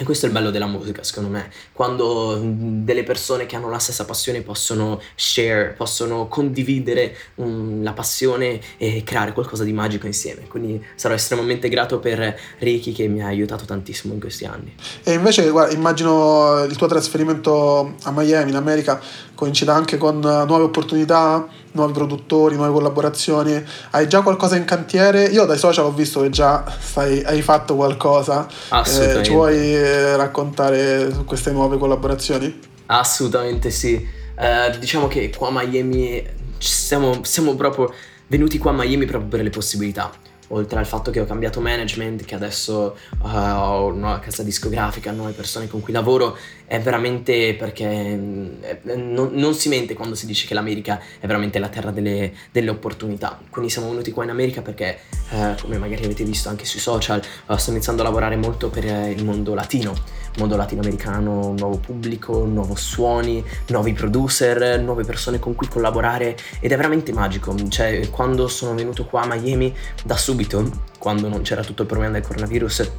E 0.00 0.04
questo 0.04 0.24
è 0.24 0.28
il 0.30 0.34
bello 0.34 0.50
della 0.50 0.66
musica, 0.66 1.02
secondo 1.02 1.28
me, 1.28 1.50
quando 1.74 2.40
delle 2.42 3.02
persone 3.02 3.44
che 3.44 3.54
hanno 3.56 3.68
la 3.68 3.78
stessa 3.78 4.06
passione 4.06 4.40
possono 4.40 4.98
share, 5.14 5.74
possono 5.76 6.26
condividere 6.26 7.14
um, 7.34 7.82
la 7.82 7.92
passione 7.92 8.60
e 8.78 9.02
creare 9.04 9.34
qualcosa 9.34 9.62
di 9.62 9.74
magico 9.74 10.06
insieme. 10.06 10.46
Quindi 10.48 10.82
sarò 10.94 11.12
estremamente 11.12 11.68
grato 11.68 11.98
per 11.98 12.34
Ricky 12.60 12.92
che 12.92 13.08
mi 13.08 13.20
ha 13.20 13.26
aiutato 13.26 13.66
tantissimo 13.66 14.14
in 14.14 14.20
questi 14.20 14.46
anni. 14.46 14.74
E 15.02 15.12
invece, 15.12 15.50
guarda, 15.50 15.74
immagino 15.74 16.64
il 16.64 16.76
tuo 16.76 16.86
trasferimento 16.86 17.96
a 18.04 18.10
Miami, 18.10 18.50
in 18.50 18.56
America, 18.56 18.98
coincida 19.34 19.74
anche 19.74 19.98
con 19.98 20.18
nuove 20.18 20.62
opportunità 20.62 21.46
nuovi 21.72 21.92
produttori, 21.92 22.56
nuove 22.56 22.72
collaborazioni? 22.72 23.62
Hai 23.90 24.08
già 24.08 24.22
qualcosa 24.22 24.56
in 24.56 24.64
cantiere? 24.64 25.24
Io 25.24 25.44
dai 25.44 25.58
social 25.58 25.84
ho 25.84 25.92
visto 25.92 26.20
che 26.20 26.30
già 26.30 26.64
stai, 26.78 27.22
hai 27.22 27.42
fatto 27.42 27.76
qualcosa. 27.76 28.46
Assolutamente. 28.68 29.20
Eh, 29.20 29.24
ci 29.24 29.30
vuoi 29.32 29.74
eh, 29.74 30.16
raccontare 30.16 31.12
su 31.12 31.24
queste 31.24 31.50
nuove 31.50 31.78
collaborazioni? 31.78 32.60
Assolutamente 32.86 33.70
sì. 33.70 33.94
Eh, 34.38 34.78
diciamo 34.78 35.06
che 35.06 35.30
qua 35.36 35.48
a 35.48 35.50
Miami 35.52 36.26
siamo, 36.58 37.20
siamo 37.24 37.54
proprio 37.54 37.92
venuti 38.26 38.58
qua 38.58 38.70
a 38.70 38.74
Miami 38.74 39.04
proprio 39.06 39.28
per 39.30 39.42
le 39.42 39.50
possibilità. 39.50 40.10
Oltre 40.52 40.78
al 40.78 40.86
fatto 40.86 41.10
che 41.10 41.20
ho 41.20 41.26
cambiato 41.26 41.60
management, 41.60 42.24
che 42.24 42.34
adesso 42.34 42.96
uh, 43.22 43.26
ho 43.26 43.86
una 43.86 44.00
nuova 44.00 44.18
casa 44.20 44.42
discografica, 44.42 45.12
nuove 45.12 45.32
persone 45.32 45.68
con 45.68 45.80
cui 45.80 45.92
lavoro, 45.92 46.36
è 46.66 46.80
veramente 46.80 47.54
perché 47.54 47.84
eh, 47.84 48.94
non, 48.94 49.30
non, 49.32 49.54
si 49.54 49.68
mente 49.68 49.94
quando 49.94 50.14
si 50.14 50.26
dice 50.26 50.46
che 50.46 50.54
l'America 50.54 51.00
è 51.18 51.26
veramente 51.26 51.58
la 51.58 51.68
terra 51.68 51.90
delle, 51.90 52.32
delle 52.50 52.70
opportunità. 52.70 53.40
Quindi 53.50 53.70
siamo 53.70 53.88
venuti 53.88 54.10
qua 54.12 54.24
in 54.24 54.30
America 54.30 54.62
perché, 54.62 54.98
uh, 55.30 55.60
come 55.60 55.78
magari 55.78 56.04
avete 56.04 56.24
visto 56.24 56.48
anche 56.48 56.64
sui 56.64 56.80
social, 56.80 57.22
uh, 57.46 57.56
sto 57.56 57.70
iniziando 57.70 58.02
a 58.02 58.04
lavorare 58.04 58.36
molto 58.36 58.70
per 58.70 58.84
il 58.84 59.24
mondo 59.24 59.54
latino, 59.54 59.94
mondo 60.40 60.56
latinoamericano, 60.56 61.54
nuovo 61.56 61.76
pubblico, 61.76 62.44
nuovi 62.46 62.74
suoni, 62.74 63.44
nuovi 63.68 63.92
producer, 63.92 64.80
nuove 64.80 65.04
persone 65.04 65.38
con 65.38 65.54
cui 65.54 65.68
collaborare 65.68 66.34
ed 66.60 66.72
è 66.72 66.76
veramente 66.76 67.12
magico. 67.12 67.54
Cioè, 67.68 68.08
quando 68.08 68.48
sono 68.48 68.74
venuto 68.74 69.04
qua 69.04 69.22
a 69.22 69.26
Miami 69.26 69.74
da 70.02 70.16
subito, 70.16 70.70
quando 70.98 71.28
non 71.28 71.42
c'era 71.42 71.62
tutto 71.62 71.82
il 71.82 71.88
problema 71.88 72.14
del 72.14 72.22
coronavirus, 72.22 72.90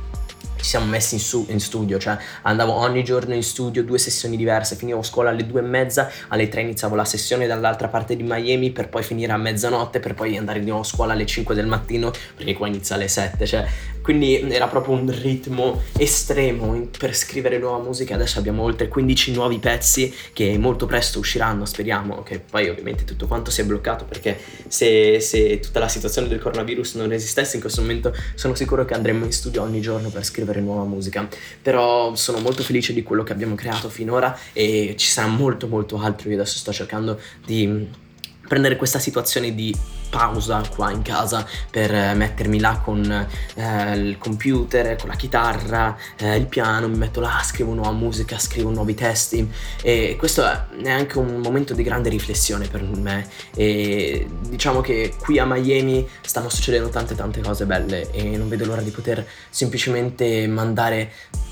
ci 0.62 0.70
siamo 0.70 0.86
messi 0.86 1.15
in, 1.15 1.20
su, 1.20 1.46
in, 1.50 1.60
studio, 1.60 1.98
cioè 1.98 2.18
andavo 2.44 2.74
ogni 2.74 3.03
giorno 3.03 3.34
in 3.34 3.44
studio, 3.44 3.84
due 3.84 3.98
sessioni 3.98 4.38
diverse, 4.38 4.75
finivo 4.75 5.01
scuola 5.01 5.32
alle 5.32 5.46
due 5.46 5.60
e 5.60 5.63
mezza, 5.63 6.10
alle 6.27 6.48
tre 6.48 6.62
iniziavo 6.62 6.96
la 6.96 7.06
sessione 7.06 7.48
dall'altra 7.48 7.88
parte 7.88 8.15
di 8.15 8.24
Miami 8.24 8.72
per 8.72 8.89
poi 8.89 9.03
finire 9.03 9.32
a 9.32 9.38
mezzanotte, 9.38 10.00
per 10.00 10.13
poi 10.13 10.38
andare 10.38 10.60
di 10.60 10.65
nuovo 10.65 10.82
a 10.82 10.86
scuola 10.86 11.13
alle 11.13 11.25
5 11.25 11.56
del 11.56 11.68
mattino, 11.68 12.12
perché 12.36 12.53
qua 12.53 12.68
inizia 12.68 12.96
alle 12.96 13.08
7, 13.08 13.46
cioè 13.46 13.68
quindi 14.01 14.39
era 14.51 14.68
proprio 14.68 14.96
un 14.96 15.12
ritmo 15.22 15.82
estremo 15.98 16.89
per 16.98 17.15
scrivere 17.15 17.58
nuova 17.60 17.84
musica. 17.84 18.15
Adesso 18.15 18.39
abbiamo 18.39 18.63
oltre 18.63 18.88
15 18.88 19.32
nuovi 19.32 19.60
pezzi 19.60 20.13
che 20.34 20.58
molto 20.58 20.86
presto 20.86 21.20
usciranno, 21.20 21.65
speriamo 21.65 22.24
che 22.24 22.39
poi 22.39 22.70
ovviamente 22.70 23.03
tutto 23.03 23.27
quanto 23.27 23.51
sia 23.51 23.63
bloccato 23.63 24.06
perché 24.06 24.38
se, 24.68 25.20
se 25.20 25.60
tutta 25.60 25.80
la 25.80 25.88
situazione 25.88 26.27
del 26.27 26.39
coronavirus 26.39 26.96
non 26.96 27.12
esistesse 27.12 27.56
in 27.56 27.62
questo 27.62 27.82
momento 27.82 28.13
sono 28.36 28.56
sicuro 28.56 28.86
che 28.86 28.94
andremmo 28.94 29.25
in 29.25 29.32
studio 29.32 29.62
ogni 29.62 29.82
giorno 29.82 30.10
per 30.10 30.25
scrivere 30.25 30.50
nuova 30.60 30.84
musica. 30.84 31.27
Però 31.62 32.15
sono 32.15 32.39
molto 32.39 32.63
felice 32.63 32.91
di 32.91 33.03
quello 33.03 33.24
che 33.24 33.31
abbiamo 33.31 33.55
creato 33.55 33.89
finora 33.89 34.38
e 34.51 34.96
ci 34.98 35.08
sarà 35.08 35.27
molto 35.27 35.67
molto 35.67 35.98
altro. 35.98 36.29
Io 36.29 36.36
adesso 36.36 36.58
sto 36.58 36.74
cercando 36.74 37.20
di 37.46 37.88
prendere 38.48 38.75
questa 38.75 39.00
situazione 39.00 39.55
di 39.55 39.74
pausa 40.12 40.62
qua 40.75 40.91
in 40.91 41.01
casa 41.01 41.48
per 41.72 41.91
eh, 41.91 42.13
mettermi 42.13 42.60
là 42.60 42.80
con 42.84 43.27
eh, 43.56 43.96
il 43.96 44.18
computer, 44.20 44.98
con 44.98 45.10
la 45.10 45.15
chitarra, 45.15 45.98
eh, 46.18 46.36
il 46.36 46.46
piano, 46.46 46.88
mi 46.88 46.98
metto 46.98 47.22
là, 47.22 47.41
scrivo 47.44 47.74
nuova 47.74 47.94
musica, 47.94 48.38
scrivo 48.38 48.70
nuovi 48.70 48.94
testi. 48.94 49.50
E 49.82 50.15
questo 50.20 50.44
è 50.44 50.89
anche 50.91 51.18
un 51.18 51.38
momento 51.38 51.74
di 51.74 51.82
grande 51.82 52.10
riflessione 52.10 52.68
per 52.68 52.84
me. 52.84 53.27
E 53.56 54.27
diciamo 54.48 54.82
che 54.82 55.15
qui 55.18 55.39
a 55.39 55.46
Miami 55.46 56.08
stanno 56.22 56.50
succedendo 56.50 56.89
tante 56.89 57.15
tante 57.15 57.41
cose 57.41 57.65
belle 57.65 58.12
e 58.12 58.38
non 58.38 58.50
vedo 58.50 58.65
l'ora 58.65 58.82
di 58.82 58.91
poter 58.91 59.25
semplicemente 59.50 60.46
mandare 60.48 61.12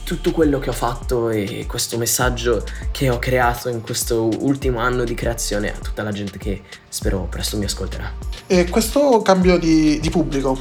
tutto 0.09 0.31
quello 0.31 0.57
che 0.57 0.71
ho 0.71 0.73
fatto 0.73 1.29
e 1.29 1.67
questo 1.67 1.95
messaggio 1.99 2.63
che 2.89 3.11
ho 3.11 3.19
creato 3.19 3.69
in 3.69 3.81
questo 3.81 4.27
ultimo 4.39 4.79
anno 4.79 5.03
di 5.03 5.13
creazione 5.13 5.71
a 5.71 5.77
tutta 5.77 6.01
la 6.01 6.11
gente 6.11 6.39
che 6.39 6.63
spero 6.89 7.27
presto 7.29 7.57
mi 7.57 7.65
ascolterà. 7.65 8.11
E 8.47 8.67
questo 8.69 9.21
cambio 9.21 9.59
di, 9.59 9.99
di 9.99 10.09
pubblico, 10.09 10.57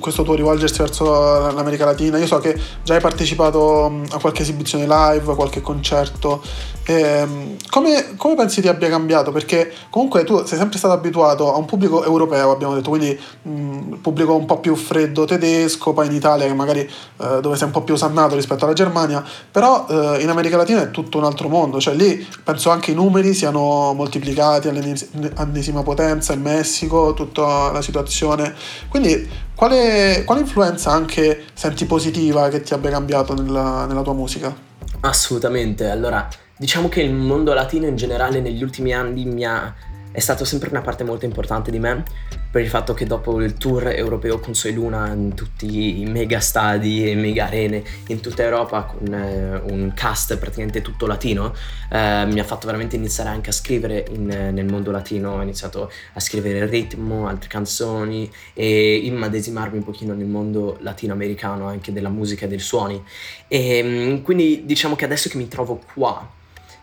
questo 0.00 0.22
tuo 0.22 0.34
rivolgersi 0.34 0.78
verso 0.78 1.04
l'America 1.52 1.84
Latina, 1.84 2.18
io 2.18 2.26
so 2.26 2.38
che 2.38 2.58
già 2.82 2.94
hai 2.94 3.00
partecipato 3.00 4.02
a 4.10 4.18
qualche 4.18 4.42
esibizione 4.42 4.86
live, 4.86 5.34
qualche 5.34 5.60
concerto, 5.60 6.42
ehm, 6.84 7.56
come, 7.70 8.14
come, 8.16 8.34
pensi 8.34 8.60
ti 8.60 8.68
abbia 8.68 8.88
cambiato? 8.88 9.30
Perché 9.30 9.72
comunque 9.90 10.24
tu 10.24 10.44
sei 10.44 10.58
sempre 10.58 10.78
stato 10.78 10.94
abituato 10.94 11.52
a 11.52 11.56
un 11.56 11.64
pubblico 11.64 12.04
europeo, 12.04 12.50
abbiamo 12.50 12.74
detto, 12.74 12.90
quindi 12.90 13.18
un 13.42 14.00
pubblico 14.00 14.34
un 14.34 14.46
po' 14.46 14.58
più 14.58 14.74
freddo 14.74 15.24
tedesco, 15.24 15.92
poi 15.92 16.06
in 16.06 16.14
Italia 16.14 16.46
che 16.46 16.54
magari 16.54 16.80
eh, 16.80 17.40
dove 17.40 17.56
sei 17.56 17.66
un 17.66 17.72
po' 17.72 17.82
più 17.82 17.94
osannato 17.94 18.34
rispetto 18.34 18.64
alla 18.64 18.74
Germania, 18.74 19.24
però 19.50 19.86
eh, 19.88 20.18
in 20.20 20.28
America 20.28 20.56
Latina 20.56 20.82
è 20.82 20.90
tutto 20.90 21.18
un 21.18 21.24
altro 21.24 21.48
mondo, 21.48 21.80
cioè 21.80 21.94
lì 21.94 22.26
penso 22.42 22.70
anche 22.70 22.90
i 22.90 22.94
numeri 22.94 23.34
siano 23.34 23.92
moltiplicati 23.94 24.68
all'ennesima 24.68 25.82
potenza, 25.82 26.32
in 26.32 26.40
Messico, 26.40 27.14
tutta 27.14 27.70
la 27.70 27.82
situazione. 27.82 28.54
Quindi 28.88 29.11
quale, 29.54 30.22
quale 30.24 30.40
influenza 30.40 30.90
anche 30.90 31.44
senti 31.52 31.84
positiva 31.86 32.48
che 32.48 32.60
ti 32.60 32.74
abbia 32.74 32.90
cambiato 32.90 33.34
nella, 33.34 33.86
nella 33.86 34.02
tua 34.02 34.14
musica? 34.14 34.54
Assolutamente, 35.00 35.90
allora 35.90 36.28
diciamo 36.56 36.88
che 36.88 37.02
il 37.02 37.12
mondo 37.12 37.52
latino 37.54 37.86
in 37.86 37.96
generale 37.96 38.40
negli 38.40 38.62
ultimi 38.62 38.92
anni 38.92 39.44
ha 39.44 39.74
è 40.12 40.20
stato 40.20 40.44
sempre 40.44 40.68
una 40.68 40.82
parte 40.82 41.04
molto 41.04 41.24
importante 41.24 41.70
di 41.70 41.78
me 41.78 42.04
per 42.52 42.60
il 42.60 42.68
fatto 42.68 42.92
che 42.92 43.06
dopo 43.06 43.40
il 43.40 43.54
tour 43.54 43.88
europeo 43.88 44.38
con 44.38 44.54
Soy 44.54 44.74
Luna 44.74 45.10
in 45.10 45.34
tutti 45.34 46.00
i 46.02 46.04
mega 46.04 46.38
stadi 46.38 47.10
e 47.10 47.14
mega 47.14 47.46
arene 47.46 47.82
in 48.08 48.20
tutta 48.20 48.42
Europa 48.42 48.82
con 48.82 49.12
eh, 49.12 49.60
un 49.72 49.92
cast 49.94 50.36
praticamente 50.36 50.82
tutto 50.82 51.06
latino 51.06 51.54
eh, 51.90 52.26
mi 52.26 52.40
ha 52.40 52.44
fatto 52.44 52.66
veramente 52.66 52.96
iniziare 52.96 53.30
anche 53.30 53.50
a 53.50 53.52
scrivere 53.52 54.04
in, 54.10 54.26
nel 54.26 54.66
mondo 54.66 54.90
latino. 54.90 55.32
Ho 55.32 55.42
iniziato 55.42 55.90
a 56.12 56.20
scrivere 56.20 56.58
il 56.58 56.68
ritmo, 56.68 57.26
altre 57.26 57.48
canzoni 57.48 58.30
e 58.52 58.96
immedesimarmi 58.96 59.78
un 59.78 59.84
pochino 59.84 60.12
nel 60.14 60.26
mondo 60.26 60.76
latinoamericano 60.80 61.66
anche 61.66 61.92
della 61.92 62.10
musica 62.10 62.44
e 62.44 62.48
dei 62.48 62.58
suoni. 62.58 63.02
E 63.48 63.82
mm, 63.82 64.22
quindi 64.22 64.62
diciamo 64.64 64.94
che 64.94 65.04
adesso 65.04 65.28
che 65.28 65.36
mi 65.36 65.48
trovo 65.48 65.80
qua 65.94 66.40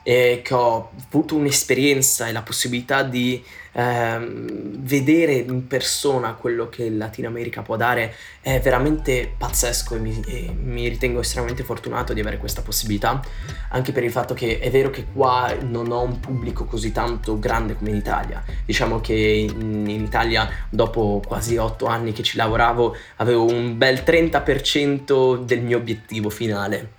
e 0.10 0.42
che 0.44 0.56
ho 0.56 0.89
avuto 1.08 1.36
un'esperienza 1.36 2.28
e 2.28 2.32
la 2.32 2.42
possibilità 2.42 3.04
di 3.04 3.44
ehm, 3.74 4.78
vedere 4.80 5.34
in 5.34 5.68
persona 5.68 6.34
quello 6.34 6.68
che 6.68 6.86
il 6.86 6.98
Latino 6.98 7.28
America 7.28 7.62
può 7.62 7.75
dare 7.75 8.16
è 8.42 8.60
veramente 8.60 9.32
pazzesco 9.38 9.94
e 9.94 10.00
mi, 10.00 10.20
e 10.25 10.51
mi, 10.60 10.88
ritengo 10.88 11.20
estremamente 11.20 11.63
fortunato 11.63 12.13
di 12.13 12.22
avere 12.22 12.39
questa 12.39 12.63
possibilità, 12.63 13.22
anche 13.70 13.92
per 13.92 14.04
il 14.04 14.10
fatto 14.10 14.34
che 14.34 14.58
è 14.58 14.72
vero 14.72 14.89
che 14.89 15.06
qua 15.13 15.56
non 15.62 15.92
ho 15.92 16.01
un 16.01 16.20
pubblico 16.20 16.66
così 16.66 16.92
tanto 16.92 17.38
grande 17.38 17.75
come 17.75 17.92
in 17.92 17.98
Italia. 17.98 18.44
Diciamo 18.66 19.01
che 19.01 19.13
in, 19.13 19.88
in 19.88 20.04
Italia 20.04 20.50
dopo 20.72 21.22
quasi 21.24 21.56
otto 21.58 21.86
anni 21.86 22.13
che 22.13 22.24
ci 22.24 22.36
lavoravo 22.36 22.96
avevo 23.18 23.46
un 23.46 23.78
bel 23.78 24.01
30% 24.04 25.44
del 25.44 25.62
mio 25.62 25.78
obiettivo 25.78 26.32
finale. 26.32 26.94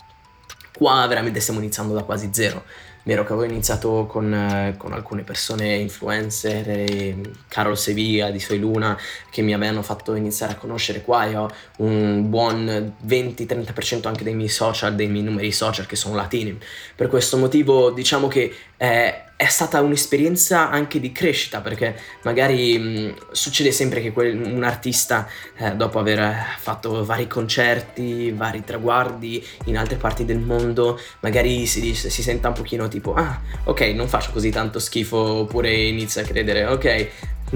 Qua 0.73 1.05
veramente 1.09 1.41
stiamo 1.41 1.59
iniziando 1.59 1.93
da 1.93 2.05
quasi 2.05 2.29
zero 2.31 2.63
Vero 3.03 3.25
che 3.25 3.33
avevo 3.33 3.51
iniziato 3.51 4.07
con, 4.07 4.33
eh, 4.33 4.75
con 4.77 4.93
alcune 4.93 5.23
persone 5.23 5.77
influencer, 5.77 6.69
e 6.69 7.21
Carol 7.49 7.79
Sevilla 7.79 8.31
di 8.31 8.39
Soy 8.39 8.59
Luna, 8.59 8.99
che 9.31 9.41
mi 9.43 9.55
avevano 9.55 9.83
fatto 9.83 10.15
iniziare 10.15 10.53
a 10.53 10.57
conoscere 10.57 11.03
qua 11.03 11.27
e 11.27 11.37
ho 11.37 11.51
un 11.79 12.29
buon 12.29 12.95
20-30% 13.07 14.07
anche 14.07 14.25
dei 14.25 14.35
miei 14.35 14.49
social, 14.49 14.95
dei 14.95 15.09
miei 15.09 15.25
numeri 15.25 15.51
social 15.51 15.87
che 15.87 15.97
sono 15.97 16.15
latini. 16.15 16.59
Per 16.95 17.09
questo 17.09 17.39
motivo 17.39 17.91
diciamo 17.91 18.29
che 18.29 18.55
eh, 18.77 19.25
è 19.41 19.47
stata 19.47 19.81
un'esperienza 19.81 20.69
anche 20.69 21.01
di 21.01 21.13
crescita 21.13 21.63
perché 21.63 21.97
magari 22.25 22.79
mh, 22.79 23.15
succede 23.31 23.73
sempre 23.73 24.03
che 24.03 24.13
quel, 24.13 24.39
un 24.39 24.63
artista 24.65 25.27
eh, 25.57 25.75
dopo 25.77 25.99
aver 25.99 26.35
fatto 26.59 27.03
vari 27.07 27.27
concerti, 27.27 28.33
vari 28.33 28.63
traguardi 28.63 29.43
in 29.65 29.79
altre 29.79 29.97
parti 29.97 30.27
del 30.27 30.41
mondo 30.41 31.01
magari 31.21 31.65
si, 31.65 31.95
si 31.95 32.23
senta 32.23 32.49
un 32.49 32.55
pochino 32.55 32.87
tipo 32.89 33.15
ah 33.15 33.41
ok 33.65 33.81
non 33.95 34.09
faccio 34.09 34.31
così 34.31 34.51
tanto 34.51 34.79
schifo 34.79 35.17
oppure 35.17 35.73
inizia 35.73 36.21
a 36.21 36.27
credere 36.27 36.67
ok 36.67 37.09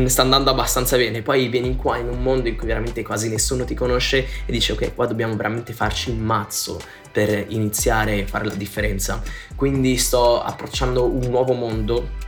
sta 0.07 0.23
andando 0.23 0.51
abbastanza 0.51 0.97
bene. 0.97 1.23
Poi 1.23 1.49
vieni 1.49 1.77
qua 1.77 1.97
in 1.99 2.09
un 2.09 2.23
mondo 2.23 2.49
in 2.49 2.57
cui 2.57 2.67
veramente 2.67 3.03
quasi 3.03 3.29
nessuno 3.29 3.65
ti 3.65 3.75
conosce 3.75 4.27
e 4.47 4.53
dici 4.53 4.73
ok, 4.73 4.95
qua 4.95 5.07
dobbiamo 5.07 5.37
veramente 5.37 5.73
farci 5.73 6.11
il 6.11 6.17
mazzo 6.17 6.81
per 7.13 7.47
iniziare 7.49 8.23
a 8.23 8.27
fare 8.27 8.45
la 8.45 8.55
differenza. 8.55 9.23
Quindi 9.55 9.97
sto 9.97 10.43
approcciando 10.43 11.05
un 11.05 11.29
nuovo 11.31 11.53
mondo 11.53 12.23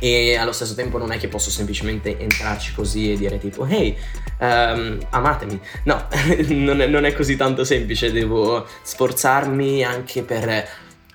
e 0.00 0.36
allo 0.36 0.52
stesso 0.52 0.74
tempo 0.74 0.98
non 0.98 1.12
è 1.12 1.18
che 1.18 1.28
posso 1.28 1.50
semplicemente 1.50 2.18
entrarci 2.18 2.74
così 2.74 3.12
e 3.12 3.16
dire 3.16 3.38
tipo 3.38 3.64
hey 3.64 3.96
um, 4.38 4.98
amatemi 5.08 5.58
no 5.84 6.06
non, 6.48 6.82
è, 6.82 6.86
non 6.86 7.06
è 7.06 7.14
così 7.14 7.36
tanto 7.36 7.64
semplice 7.64 8.12
devo 8.12 8.66
sforzarmi 8.82 9.82
anche 9.82 10.22
per 10.22 10.68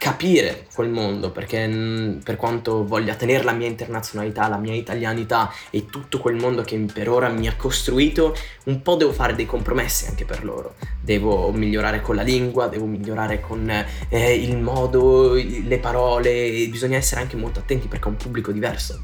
capire 0.04 0.68
quel 0.76 0.90
mondo, 0.90 1.32
perché 1.32 1.66
mm, 1.66 2.18
per 2.18 2.36
quanto 2.36 2.86
voglia 2.86 3.16
tenere 3.16 3.42
la 3.46 3.54
mia 3.54 3.70
internazionalità, 3.70 4.50
la 4.50 4.58
mia 4.58 4.74
italianità 4.74 5.50
e 5.70 5.86
tutto 5.86 6.20
quel 6.20 6.36
mondo 6.36 6.62
che 6.64 6.78
per 6.92 7.08
ora 7.08 7.30
mi 7.30 7.48
ha 7.48 7.56
costruito, 7.56 8.36
un 8.66 8.82
po' 8.82 8.96
devo 8.96 9.14
fare 9.14 9.34
dei 9.34 9.46
compromessi 9.46 10.08
anche 10.08 10.26
per 10.26 10.44
loro. 10.44 10.76
Devo 11.00 11.54
migliorare 11.54 12.02
con 12.02 12.18
la 12.18 12.22
lingua, 12.22 12.68
devo 12.68 12.84
migliorare 12.84 13.40
con 13.40 13.70
eh, 14.10 14.34
il 14.34 14.58
modo, 14.58 15.36
le 15.36 15.80
parole, 15.80 16.68
bisogna 16.68 16.98
essere 16.98 17.22
anche 17.22 17.38
molto 17.38 17.60
attenti 17.60 17.88
perché 17.88 18.08
è 18.08 18.10
un 18.10 18.18
pubblico 18.18 18.52
diverso. 18.52 19.02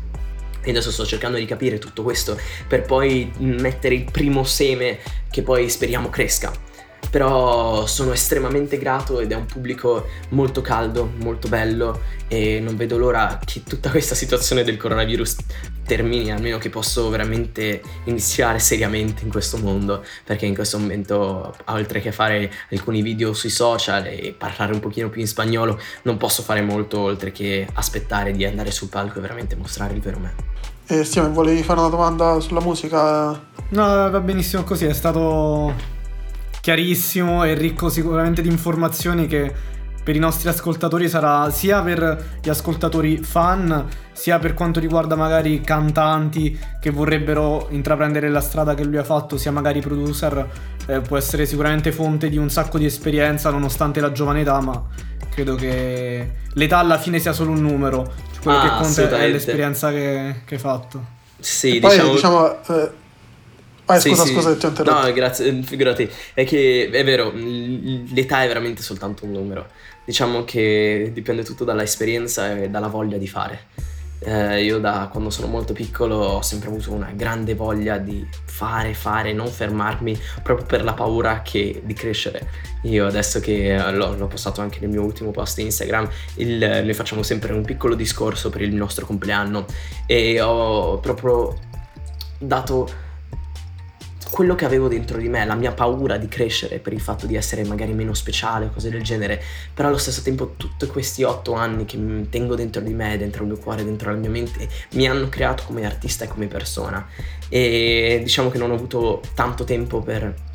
E 0.61 0.69
adesso 0.69 0.91
sto 0.91 1.05
cercando 1.05 1.37
di 1.37 1.45
capire 1.45 1.77
tutto 1.77 2.03
questo 2.03 2.37
per 2.67 2.81
poi 2.81 3.31
mettere 3.37 3.95
il 3.95 4.03
primo 4.11 4.43
seme 4.43 4.97
che 5.31 5.43
poi 5.43 5.69
speriamo 5.69 6.09
cresca 6.09 6.51
però 7.09 7.85
sono 7.85 8.11
estremamente 8.13 8.77
grato 8.77 9.19
ed 9.19 9.31
è 9.31 9.35
un 9.35 9.45
pubblico 9.45 10.07
molto 10.29 10.61
caldo, 10.61 11.11
molto 11.17 11.47
bello 11.47 12.01
e 12.27 12.59
non 12.59 12.75
vedo 12.75 12.97
l'ora 12.97 13.39
che 13.43 13.63
tutta 13.63 13.89
questa 13.89 14.15
situazione 14.15 14.63
del 14.63 14.77
coronavirus 14.77 15.37
termini, 15.85 16.31
almeno 16.31 16.59
che 16.59 16.69
posso 16.69 17.09
veramente 17.09 17.81
iniziare 18.03 18.59
seriamente 18.59 19.23
in 19.23 19.31
questo 19.31 19.57
mondo, 19.57 20.05
perché 20.23 20.45
in 20.45 20.53
questo 20.53 20.77
momento, 20.77 21.55
oltre 21.65 21.99
che 21.99 22.11
fare 22.11 22.51
alcuni 22.71 23.01
video 23.01 23.33
sui 23.33 23.49
social 23.49 24.05
e 24.05 24.35
parlare 24.37 24.73
un 24.73 24.79
pochino 24.79 25.09
più 25.09 25.19
in 25.19 25.27
spagnolo, 25.27 25.79
non 26.03 26.17
posso 26.17 26.43
fare 26.43 26.61
molto 26.61 26.99
oltre 26.99 27.31
che 27.31 27.67
aspettare 27.73 28.31
di 28.31 28.45
andare 28.45 28.69
sul 28.69 28.89
palco 28.89 29.17
e 29.17 29.21
veramente 29.21 29.55
mostrare 29.55 29.95
il 29.95 29.99
vero 29.99 30.19
me. 30.19 30.33
E 30.85 31.03
Steven, 31.03 31.33
volevi 31.33 31.63
fare 31.63 31.79
una 31.79 31.89
domanda 31.89 32.39
sulla 32.39 32.61
musica? 32.61 33.29
No, 33.69 34.09
va 34.09 34.19
benissimo 34.19 34.63
così, 34.63 34.85
è 34.85 34.93
stato 34.93 35.97
chiarissimo 36.61 37.43
e 37.43 37.53
ricco 37.53 37.89
sicuramente 37.89 38.41
di 38.41 38.49
informazioni 38.49 39.27
che 39.27 39.77
per 40.03 40.15
i 40.15 40.19
nostri 40.19 40.49
ascoltatori 40.49 41.07
sarà 41.07 41.49
sia 41.51 41.81
per 41.81 42.39
gli 42.41 42.49
ascoltatori 42.49 43.17
fan, 43.17 43.85
sia 44.11 44.39
per 44.39 44.53
quanto 44.55 44.79
riguarda 44.79 45.15
magari 45.15 45.61
cantanti 45.61 46.57
che 46.79 46.89
vorrebbero 46.89 47.67
intraprendere 47.71 48.29
la 48.29 48.41
strada 48.41 48.73
che 48.73 48.83
lui 48.83 48.97
ha 48.97 49.03
fatto, 49.03 49.37
sia 49.37 49.51
magari 49.51 49.81
producer, 49.81 50.49
eh, 50.87 51.01
può 51.01 51.15
essere 51.17 51.45
sicuramente 51.45 51.91
fonte 51.91 52.29
di 52.29 52.37
un 52.37 52.49
sacco 52.49 52.77
di 52.79 52.85
esperienza 52.85 53.51
nonostante 53.51 53.99
la 53.99 54.11
giovane 54.11 54.41
età, 54.41 54.59
ma 54.61 54.81
credo 55.29 55.53
che 55.55 56.31
l'età 56.53 56.79
alla 56.79 56.97
fine 56.97 57.19
sia 57.19 57.33
solo 57.33 57.51
un 57.51 57.61
numero, 57.61 58.11
quello 58.41 58.57
Ah, 58.57 58.61
che 58.61 58.71
conta 58.71 59.09
è 59.19 59.29
l'esperienza 59.29 59.91
che, 59.91 60.41
che 60.45 60.55
hai 60.55 60.59
fatto. 60.59 61.17
Sì, 61.39 61.77
E 61.77 61.79
poi 61.79 61.91
diciamo... 61.91 62.13
diciamo... 62.13 62.61
eh, 62.67 62.91
vai, 63.89 63.99
Sì, 64.01 64.09
scusa, 64.09 64.23
sì. 64.25 64.33
scusa 64.33 64.55
ti 64.55 64.65
ho 64.65 64.69
interrotto. 64.69 65.07
No, 65.07 65.13
grazie, 65.13 65.61
figurati. 65.63 66.09
È 66.33 66.45
che 66.45 66.89
è 66.91 67.03
vero, 67.03 67.31
l'età 67.33 68.43
è 68.43 68.47
veramente 68.47 68.81
soltanto 68.81 69.25
un 69.25 69.31
numero. 69.31 69.67
Diciamo 70.05 70.43
che 70.43 71.11
dipende 71.13 71.43
tutto 71.43 71.63
dall'esperienza 71.63 72.55
e 72.55 72.69
dalla 72.69 72.87
voglia 72.87 73.17
di 73.17 73.27
fare. 73.27 73.65
Eh, 74.21 74.65
io 74.65 74.79
da 74.79 75.07
quando 75.09 75.29
sono 75.29 75.47
molto 75.47 75.71
piccolo 75.71 76.15
ho 76.17 76.41
sempre 76.41 76.67
avuto 76.67 76.91
una 76.91 77.09
grande 77.15 77.55
voglia 77.55 77.97
di 77.97 78.27
fare, 78.45 78.93
fare, 78.93 79.31
non 79.31 79.47
fermarmi, 79.47 80.19
proprio 80.43 80.65
per 80.65 80.83
la 80.83 80.93
paura 80.93 81.41
che, 81.41 81.81
di 81.85 81.93
crescere. 81.93 82.49
Io 82.83 83.05
adesso 83.07 83.39
che 83.39 83.75
eh, 83.75 83.91
l'ho, 83.93 84.15
l'ho 84.17 84.27
postato 84.27 84.59
anche 84.59 84.79
nel 84.81 84.89
mio 84.89 85.03
ultimo 85.03 85.31
post 85.31 85.57
Instagram, 85.59 86.09
il- 86.35 86.81
noi 86.83 86.93
facciamo 86.93 87.23
sempre 87.23 87.53
un 87.53 87.63
piccolo 87.63 87.95
discorso 87.95 88.49
per 88.49 88.61
il 88.61 88.73
nostro 88.75 89.05
compleanno 89.05 89.65
e 90.05 90.41
ho 90.41 90.97
proprio 90.99 91.57
dato 92.37 92.89
quello 94.29 94.55
che 94.55 94.65
avevo 94.65 94.87
dentro 94.87 95.17
di 95.17 95.27
me, 95.27 95.45
la 95.45 95.55
mia 95.55 95.71
paura 95.71 96.17
di 96.17 96.27
crescere 96.27 96.79
per 96.79 96.93
il 96.93 97.01
fatto 97.01 97.25
di 97.25 97.35
essere 97.35 97.63
magari 97.63 97.93
meno 97.93 98.13
speciale 98.13 98.65
o 98.65 98.69
cose 98.69 98.89
del 98.89 99.03
genere, 99.03 99.41
però 99.73 99.87
allo 99.87 99.97
stesso 99.97 100.21
tempo 100.21 100.53
tutti 100.55 100.85
questi 100.87 101.23
otto 101.23 101.53
anni 101.53 101.85
che 101.85 101.97
tengo 102.29 102.55
dentro 102.55 102.81
di 102.81 102.93
me, 102.93 103.17
dentro 103.17 103.43
il 103.43 103.49
mio 103.49 103.59
cuore, 103.59 103.83
dentro 103.83 104.11
la 104.11 104.17
mia 104.17 104.29
mente, 104.29 104.67
mi 104.91 105.07
hanno 105.07 105.29
creato 105.29 105.63
come 105.65 105.85
artista 105.85 106.25
e 106.25 106.27
come 106.27 106.47
persona. 106.47 107.07
E 107.49 108.19
diciamo 108.23 108.49
che 108.49 108.57
non 108.57 108.71
ho 108.71 108.75
avuto 108.75 109.21
tanto 109.33 109.63
tempo 109.63 110.01
per 110.01 110.47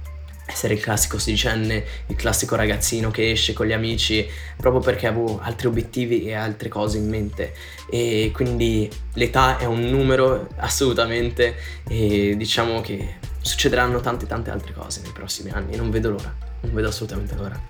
essere 0.47 0.75
il 0.75 0.81
classico 0.81 1.19
sedicenne, 1.19 1.85
il 2.07 2.16
classico 2.16 2.54
ragazzino 2.54 3.11
che 3.11 3.31
esce 3.31 3.54
con 3.54 3.66
gli 3.66 3.73
amici, 3.73 4.28
proprio 4.57 4.81
perché 4.83 5.07
avevo 5.07 5.40
altri 5.43 5.66
obiettivi 5.66 6.26
e 6.26 6.35
altre 6.35 6.69
cose 6.69 6.99
in 6.99 7.09
mente. 7.09 7.54
E 7.90 8.31
quindi 8.33 8.90
l'età 9.14 9.59
è 9.59 9.64
un 9.64 9.81
numero 9.81 10.49
assolutamente 10.57 11.57
e 11.88 12.35
diciamo 12.37 12.81
che 12.81 13.24
succederanno 13.45 14.01
tante 14.01 14.27
tante 14.27 14.51
altre 14.51 14.73
cose 14.73 15.01
nei 15.03 15.13
prossimi 15.13 15.51
anni, 15.51 15.77
non 15.77 15.91
vedo 15.91 16.11
l'ora, 16.11 16.35
non 16.63 16.75
vedo 16.75 16.89
assolutamente 16.89 17.35
l'ora. 17.35 17.61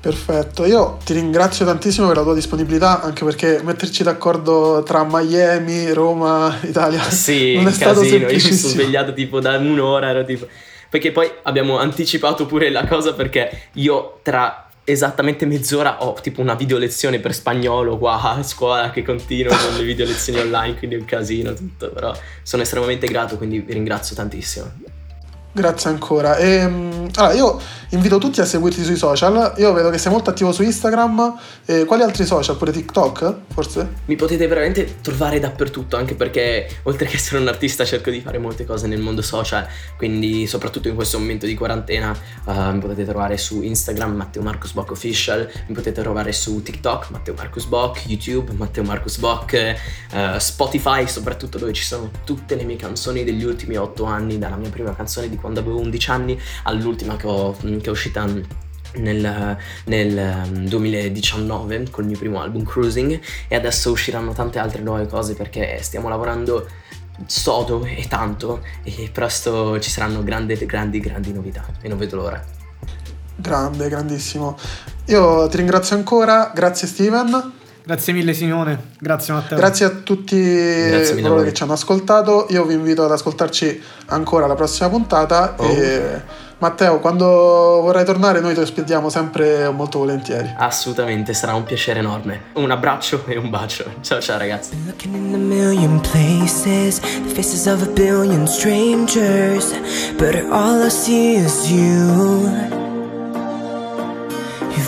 Perfetto, 0.00 0.64
io 0.64 0.98
ti 1.04 1.12
ringrazio 1.12 1.64
tantissimo 1.64 2.06
per 2.06 2.16
la 2.16 2.22
tua 2.22 2.34
disponibilità, 2.34 3.02
anche 3.02 3.24
perché 3.24 3.60
metterci 3.64 4.04
d'accordo 4.04 4.82
tra 4.84 5.04
Miami, 5.08 5.92
Roma, 5.92 6.56
Italia 6.62 7.02
Sì, 7.02 7.56
non 7.58 7.66
è 7.66 7.72
stato 7.72 8.00
casino, 8.00 8.28
io 8.28 8.34
mi 8.34 8.40
sono 8.40 8.72
svegliato 8.72 9.12
tipo 9.12 9.40
da 9.40 9.56
un'ora, 9.56 10.10
ero 10.10 10.24
tipo... 10.24 10.46
Perché 10.88 11.10
poi 11.10 11.30
abbiamo 11.42 11.78
anticipato 11.78 12.46
pure 12.46 12.70
la 12.70 12.86
cosa 12.86 13.12
perché 13.12 13.68
io 13.72 14.20
tra 14.22 14.68
esattamente 14.84 15.44
mezz'ora 15.44 16.02
ho 16.02 16.14
tipo 16.14 16.40
una 16.40 16.54
video 16.54 16.78
lezione 16.78 17.18
per 17.18 17.34
spagnolo 17.34 17.98
qua 17.98 18.22
a 18.22 18.42
scuola 18.42 18.90
che 18.90 19.02
continuo 19.02 19.54
con 19.54 19.76
le 19.76 19.82
video 19.82 20.06
lezioni 20.06 20.38
online, 20.40 20.78
quindi 20.78 20.96
è 20.96 20.98
un 20.98 21.04
casino 21.04 21.52
tutto, 21.52 21.90
però 21.90 22.16
sono 22.42 22.62
estremamente 22.62 23.06
grato, 23.06 23.36
quindi 23.36 23.60
vi 23.60 23.72
ringrazio 23.72 24.16
tantissimo. 24.16 24.97
Grazie 25.50 25.90
ancora. 25.90 26.36
Ehm, 26.36 27.08
allora, 27.14 27.34
io 27.34 27.60
invito 27.90 28.18
tutti 28.18 28.40
a 28.40 28.44
seguirti 28.44 28.84
sui 28.84 28.96
social. 28.96 29.54
Io 29.56 29.72
vedo 29.72 29.90
che 29.90 29.98
sei 29.98 30.12
molto 30.12 30.30
attivo 30.30 30.52
su 30.52 30.62
Instagram. 30.62 31.36
E 31.64 31.84
quali 31.84 32.02
altri 32.02 32.24
social? 32.26 32.56
Pure 32.56 32.70
TikTok, 32.70 33.34
forse? 33.52 33.94
Mi 34.06 34.16
potete 34.16 34.46
veramente 34.46 34.96
trovare 35.00 35.40
dappertutto, 35.40 35.96
anche 35.96 36.14
perché 36.14 36.68
oltre 36.82 37.06
che 37.06 37.16
essere 37.16 37.40
un 37.40 37.48
artista 37.48 37.84
cerco 37.84 38.10
di 38.10 38.20
fare 38.20 38.38
molte 38.38 38.64
cose 38.64 38.86
nel 38.86 39.00
mondo 39.00 39.22
social, 39.22 39.66
quindi 39.96 40.46
soprattutto 40.46 40.88
in 40.88 40.94
questo 40.94 41.18
momento 41.18 41.46
di 41.46 41.54
quarantena 41.54 42.16
eh, 42.46 42.72
mi 42.72 42.78
potete 42.78 43.04
trovare 43.04 43.36
su 43.36 43.62
Instagram 43.62 44.14
Matteo 44.14 44.42
Marcus 44.42 44.72
Bock 44.72 44.90
Official, 44.90 45.48
mi 45.66 45.74
potete 45.74 46.00
trovare 46.02 46.32
su 46.32 46.62
TikTok 46.62 47.10
Matteo 47.10 47.34
Marcus 47.34 47.64
Bock, 47.64 48.06
YouTube 48.06 48.52
Matteo 48.52 48.82
Marcus 48.82 49.18
Bock, 49.18 49.52
eh, 49.54 49.76
Spotify 50.38 51.06
soprattutto 51.06 51.58
dove 51.58 51.72
ci 51.72 51.84
sono 51.84 52.10
tutte 52.24 52.54
le 52.54 52.64
mie 52.64 52.76
canzoni 52.76 53.24
degli 53.24 53.44
ultimi 53.44 53.76
8 53.76 54.04
anni, 54.04 54.38
dalla 54.38 54.56
mia 54.56 54.70
prima 54.70 54.94
canzone 54.94 55.28
di 55.28 55.36
quando 55.40 55.60
avevo 55.60 55.78
11 55.80 56.10
anni 56.10 56.40
all'ultima 56.64 57.16
che, 57.16 57.26
ho- 57.26 57.56
che 57.60 57.80
è 57.82 57.90
uscita 57.90 58.26
nel, 58.94 59.56
nel 59.84 60.18
ehm, 60.18 60.68
2019 60.68 61.90
col 61.90 62.06
mio 62.06 62.18
primo 62.18 62.40
album 62.40 62.64
Cruising 62.64 63.20
e 63.48 63.54
adesso 63.54 63.90
usciranno 63.90 64.32
tante 64.32 64.58
altre 64.58 64.82
nuove 64.82 65.06
cose 65.06 65.34
perché 65.34 65.78
stiamo 65.82 66.08
lavorando 66.08 66.66
sodo 67.26 67.84
e 67.84 68.06
tanto 68.08 68.62
e 68.84 69.10
presto 69.12 69.80
ci 69.80 69.90
saranno 69.90 70.22
grandi 70.22 70.54
grandi 70.66 71.00
grandi 71.00 71.32
novità 71.32 71.64
e 71.80 71.88
non 71.88 71.98
vedo 71.98 72.16
l'ora 72.16 72.56
Grande, 73.40 73.88
grandissimo. 73.88 74.56
Io 75.06 75.46
ti 75.46 75.58
ringrazio 75.58 75.94
ancora. 75.94 76.50
Grazie, 76.52 76.88
Steven. 76.88 77.57
Grazie 77.88 78.12
mille 78.12 78.34
Simone, 78.34 78.78
grazie 78.98 79.32
Matteo. 79.32 79.56
Grazie 79.56 79.86
a 79.86 79.88
tutti 79.88 80.36
Grazie 80.36 81.22
coloro 81.22 81.40
che 81.40 81.54
ci 81.54 81.62
hanno 81.62 81.72
ascoltato. 81.72 82.46
Io 82.50 82.66
vi 82.66 82.74
invito 82.74 83.02
ad 83.02 83.12
ascoltarci 83.12 83.82
ancora 84.08 84.46
la 84.46 84.54
prossima 84.54 84.90
puntata. 84.90 85.54
Oh. 85.56 85.64
E 85.64 86.22
Matteo, 86.58 86.98
quando 86.98 87.24
vorrai 87.24 88.04
tornare, 88.04 88.40
noi 88.40 88.52
ti 88.52 88.60
ospitiamo 88.60 89.08
sempre 89.08 89.70
molto 89.70 90.00
volentieri. 90.00 90.52
assolutamente 90.58 91.32
sarà 91.32 91.54
un 91.54 91.64
piacere 91.64 92.00
enorme 92.00 92.42
un 92.56 92.70
abbraccio 92.70 93.24
e 93.26 93.38
un 93.38 93.48
bacio 93.48 93.84
ciao 94.02 94.20
ciao 94.20 94.36
ragazzi 94.36 94.76
Looking 94.84 95.14
in 95.14 95.34
a 95.34 95.38
million 95.38 95.98
places, 96.00 97.00
the 97.00 97.32
faces 97.34 97.66
of 97.66 97.80
a 97.80 97.90
billion 97.90 98.46
strangers, 98.46 99.72
but 100.18 100.34
all 100.50 100.84
I 100.84 100.90
see 100.90 101.36
is 101.36 101.70
you. 101.70 102.87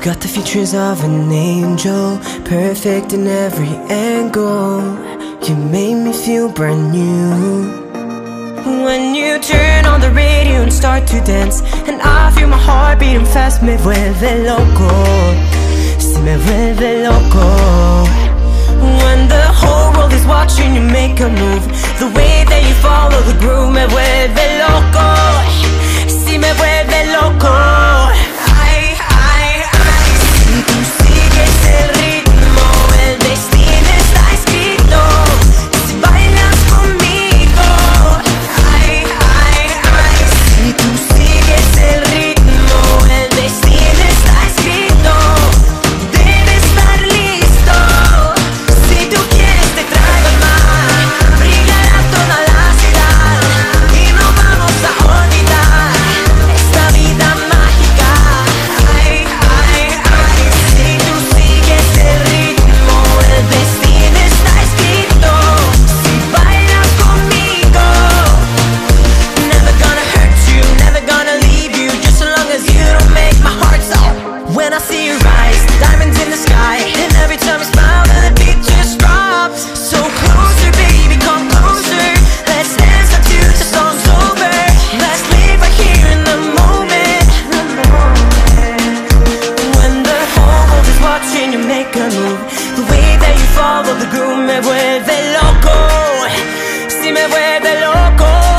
You've 0.00 0.14
got 0.14 0.22
the 0.22 0.28
features 0.28 0.72
of 0.72 1.04
an 1.04 1.30
angel, 1.30 2.16
perfect 2.46 3.12
in 3.12 3.26
every 3.26 3.76
angle. 3.92 4.80
You 5.46 5.54
made 5.54 5.96
me 6.02 6.14
feel 6.14 6.50
brand 6.50 6.90
new. 6.90 7.68
When 8.82 9.14
you 9.14 9.38
turn 9.40 9.84
on 9.84 10.00
the 10.00 10.10
radio 10.12 10.62
and 10.62 10.72
start 10.72 11.06
to 11.08 11.20
dance, 11.20 11.60
and 11.86 12.00
I 12.00 12.30
feel 12.30 12.48
my 12.48 12.56
heart 12.56 12.98
beating 12.98 13.26
fast, 13.26 13.62
me 13.62 13.76
vuelve 13.76 14.46
loco. 14.48 14.88
Si 15.98 16.18
me 16.22 16.34
vuelve 16.44 17.04
loco. 17.04 18.08
When 19.04 19.28
the 19.28 19.44
whole 19.52 19.92
world 19.92 20.14
is 20.14 20.24
watching 20.24 20.74
you 20.74 20.80
make 20.80 21.20
a 21.20 21.28
move, 21.28 21.64
the 21.98 22.10
way 22.16 22.46
that 22.48 22.62
you 22.66 22.72
follow 22.80 23.20
the 23.28 23.36
groove, 23.38 23.74
me 23.74 23.84
vuelve 23.84 24.46
loco. 24.64 25.08
Si 26.08 26.38
me 26.38 26.50
vuelve 26.54 27.00
loco. 27.12 28.09
que 31.40 31.46
se 31.46 31.99
follow 93.60 93.94
the 93.98 94.06
groove 94.06 94.42
me 94.48 94.58
vuelve 94.60 95.16
loco, 95.36 95.76
si 96.88 97.12
me 97.12 97.26
vuelve 97.26 97.72
loco. 97.80 98.49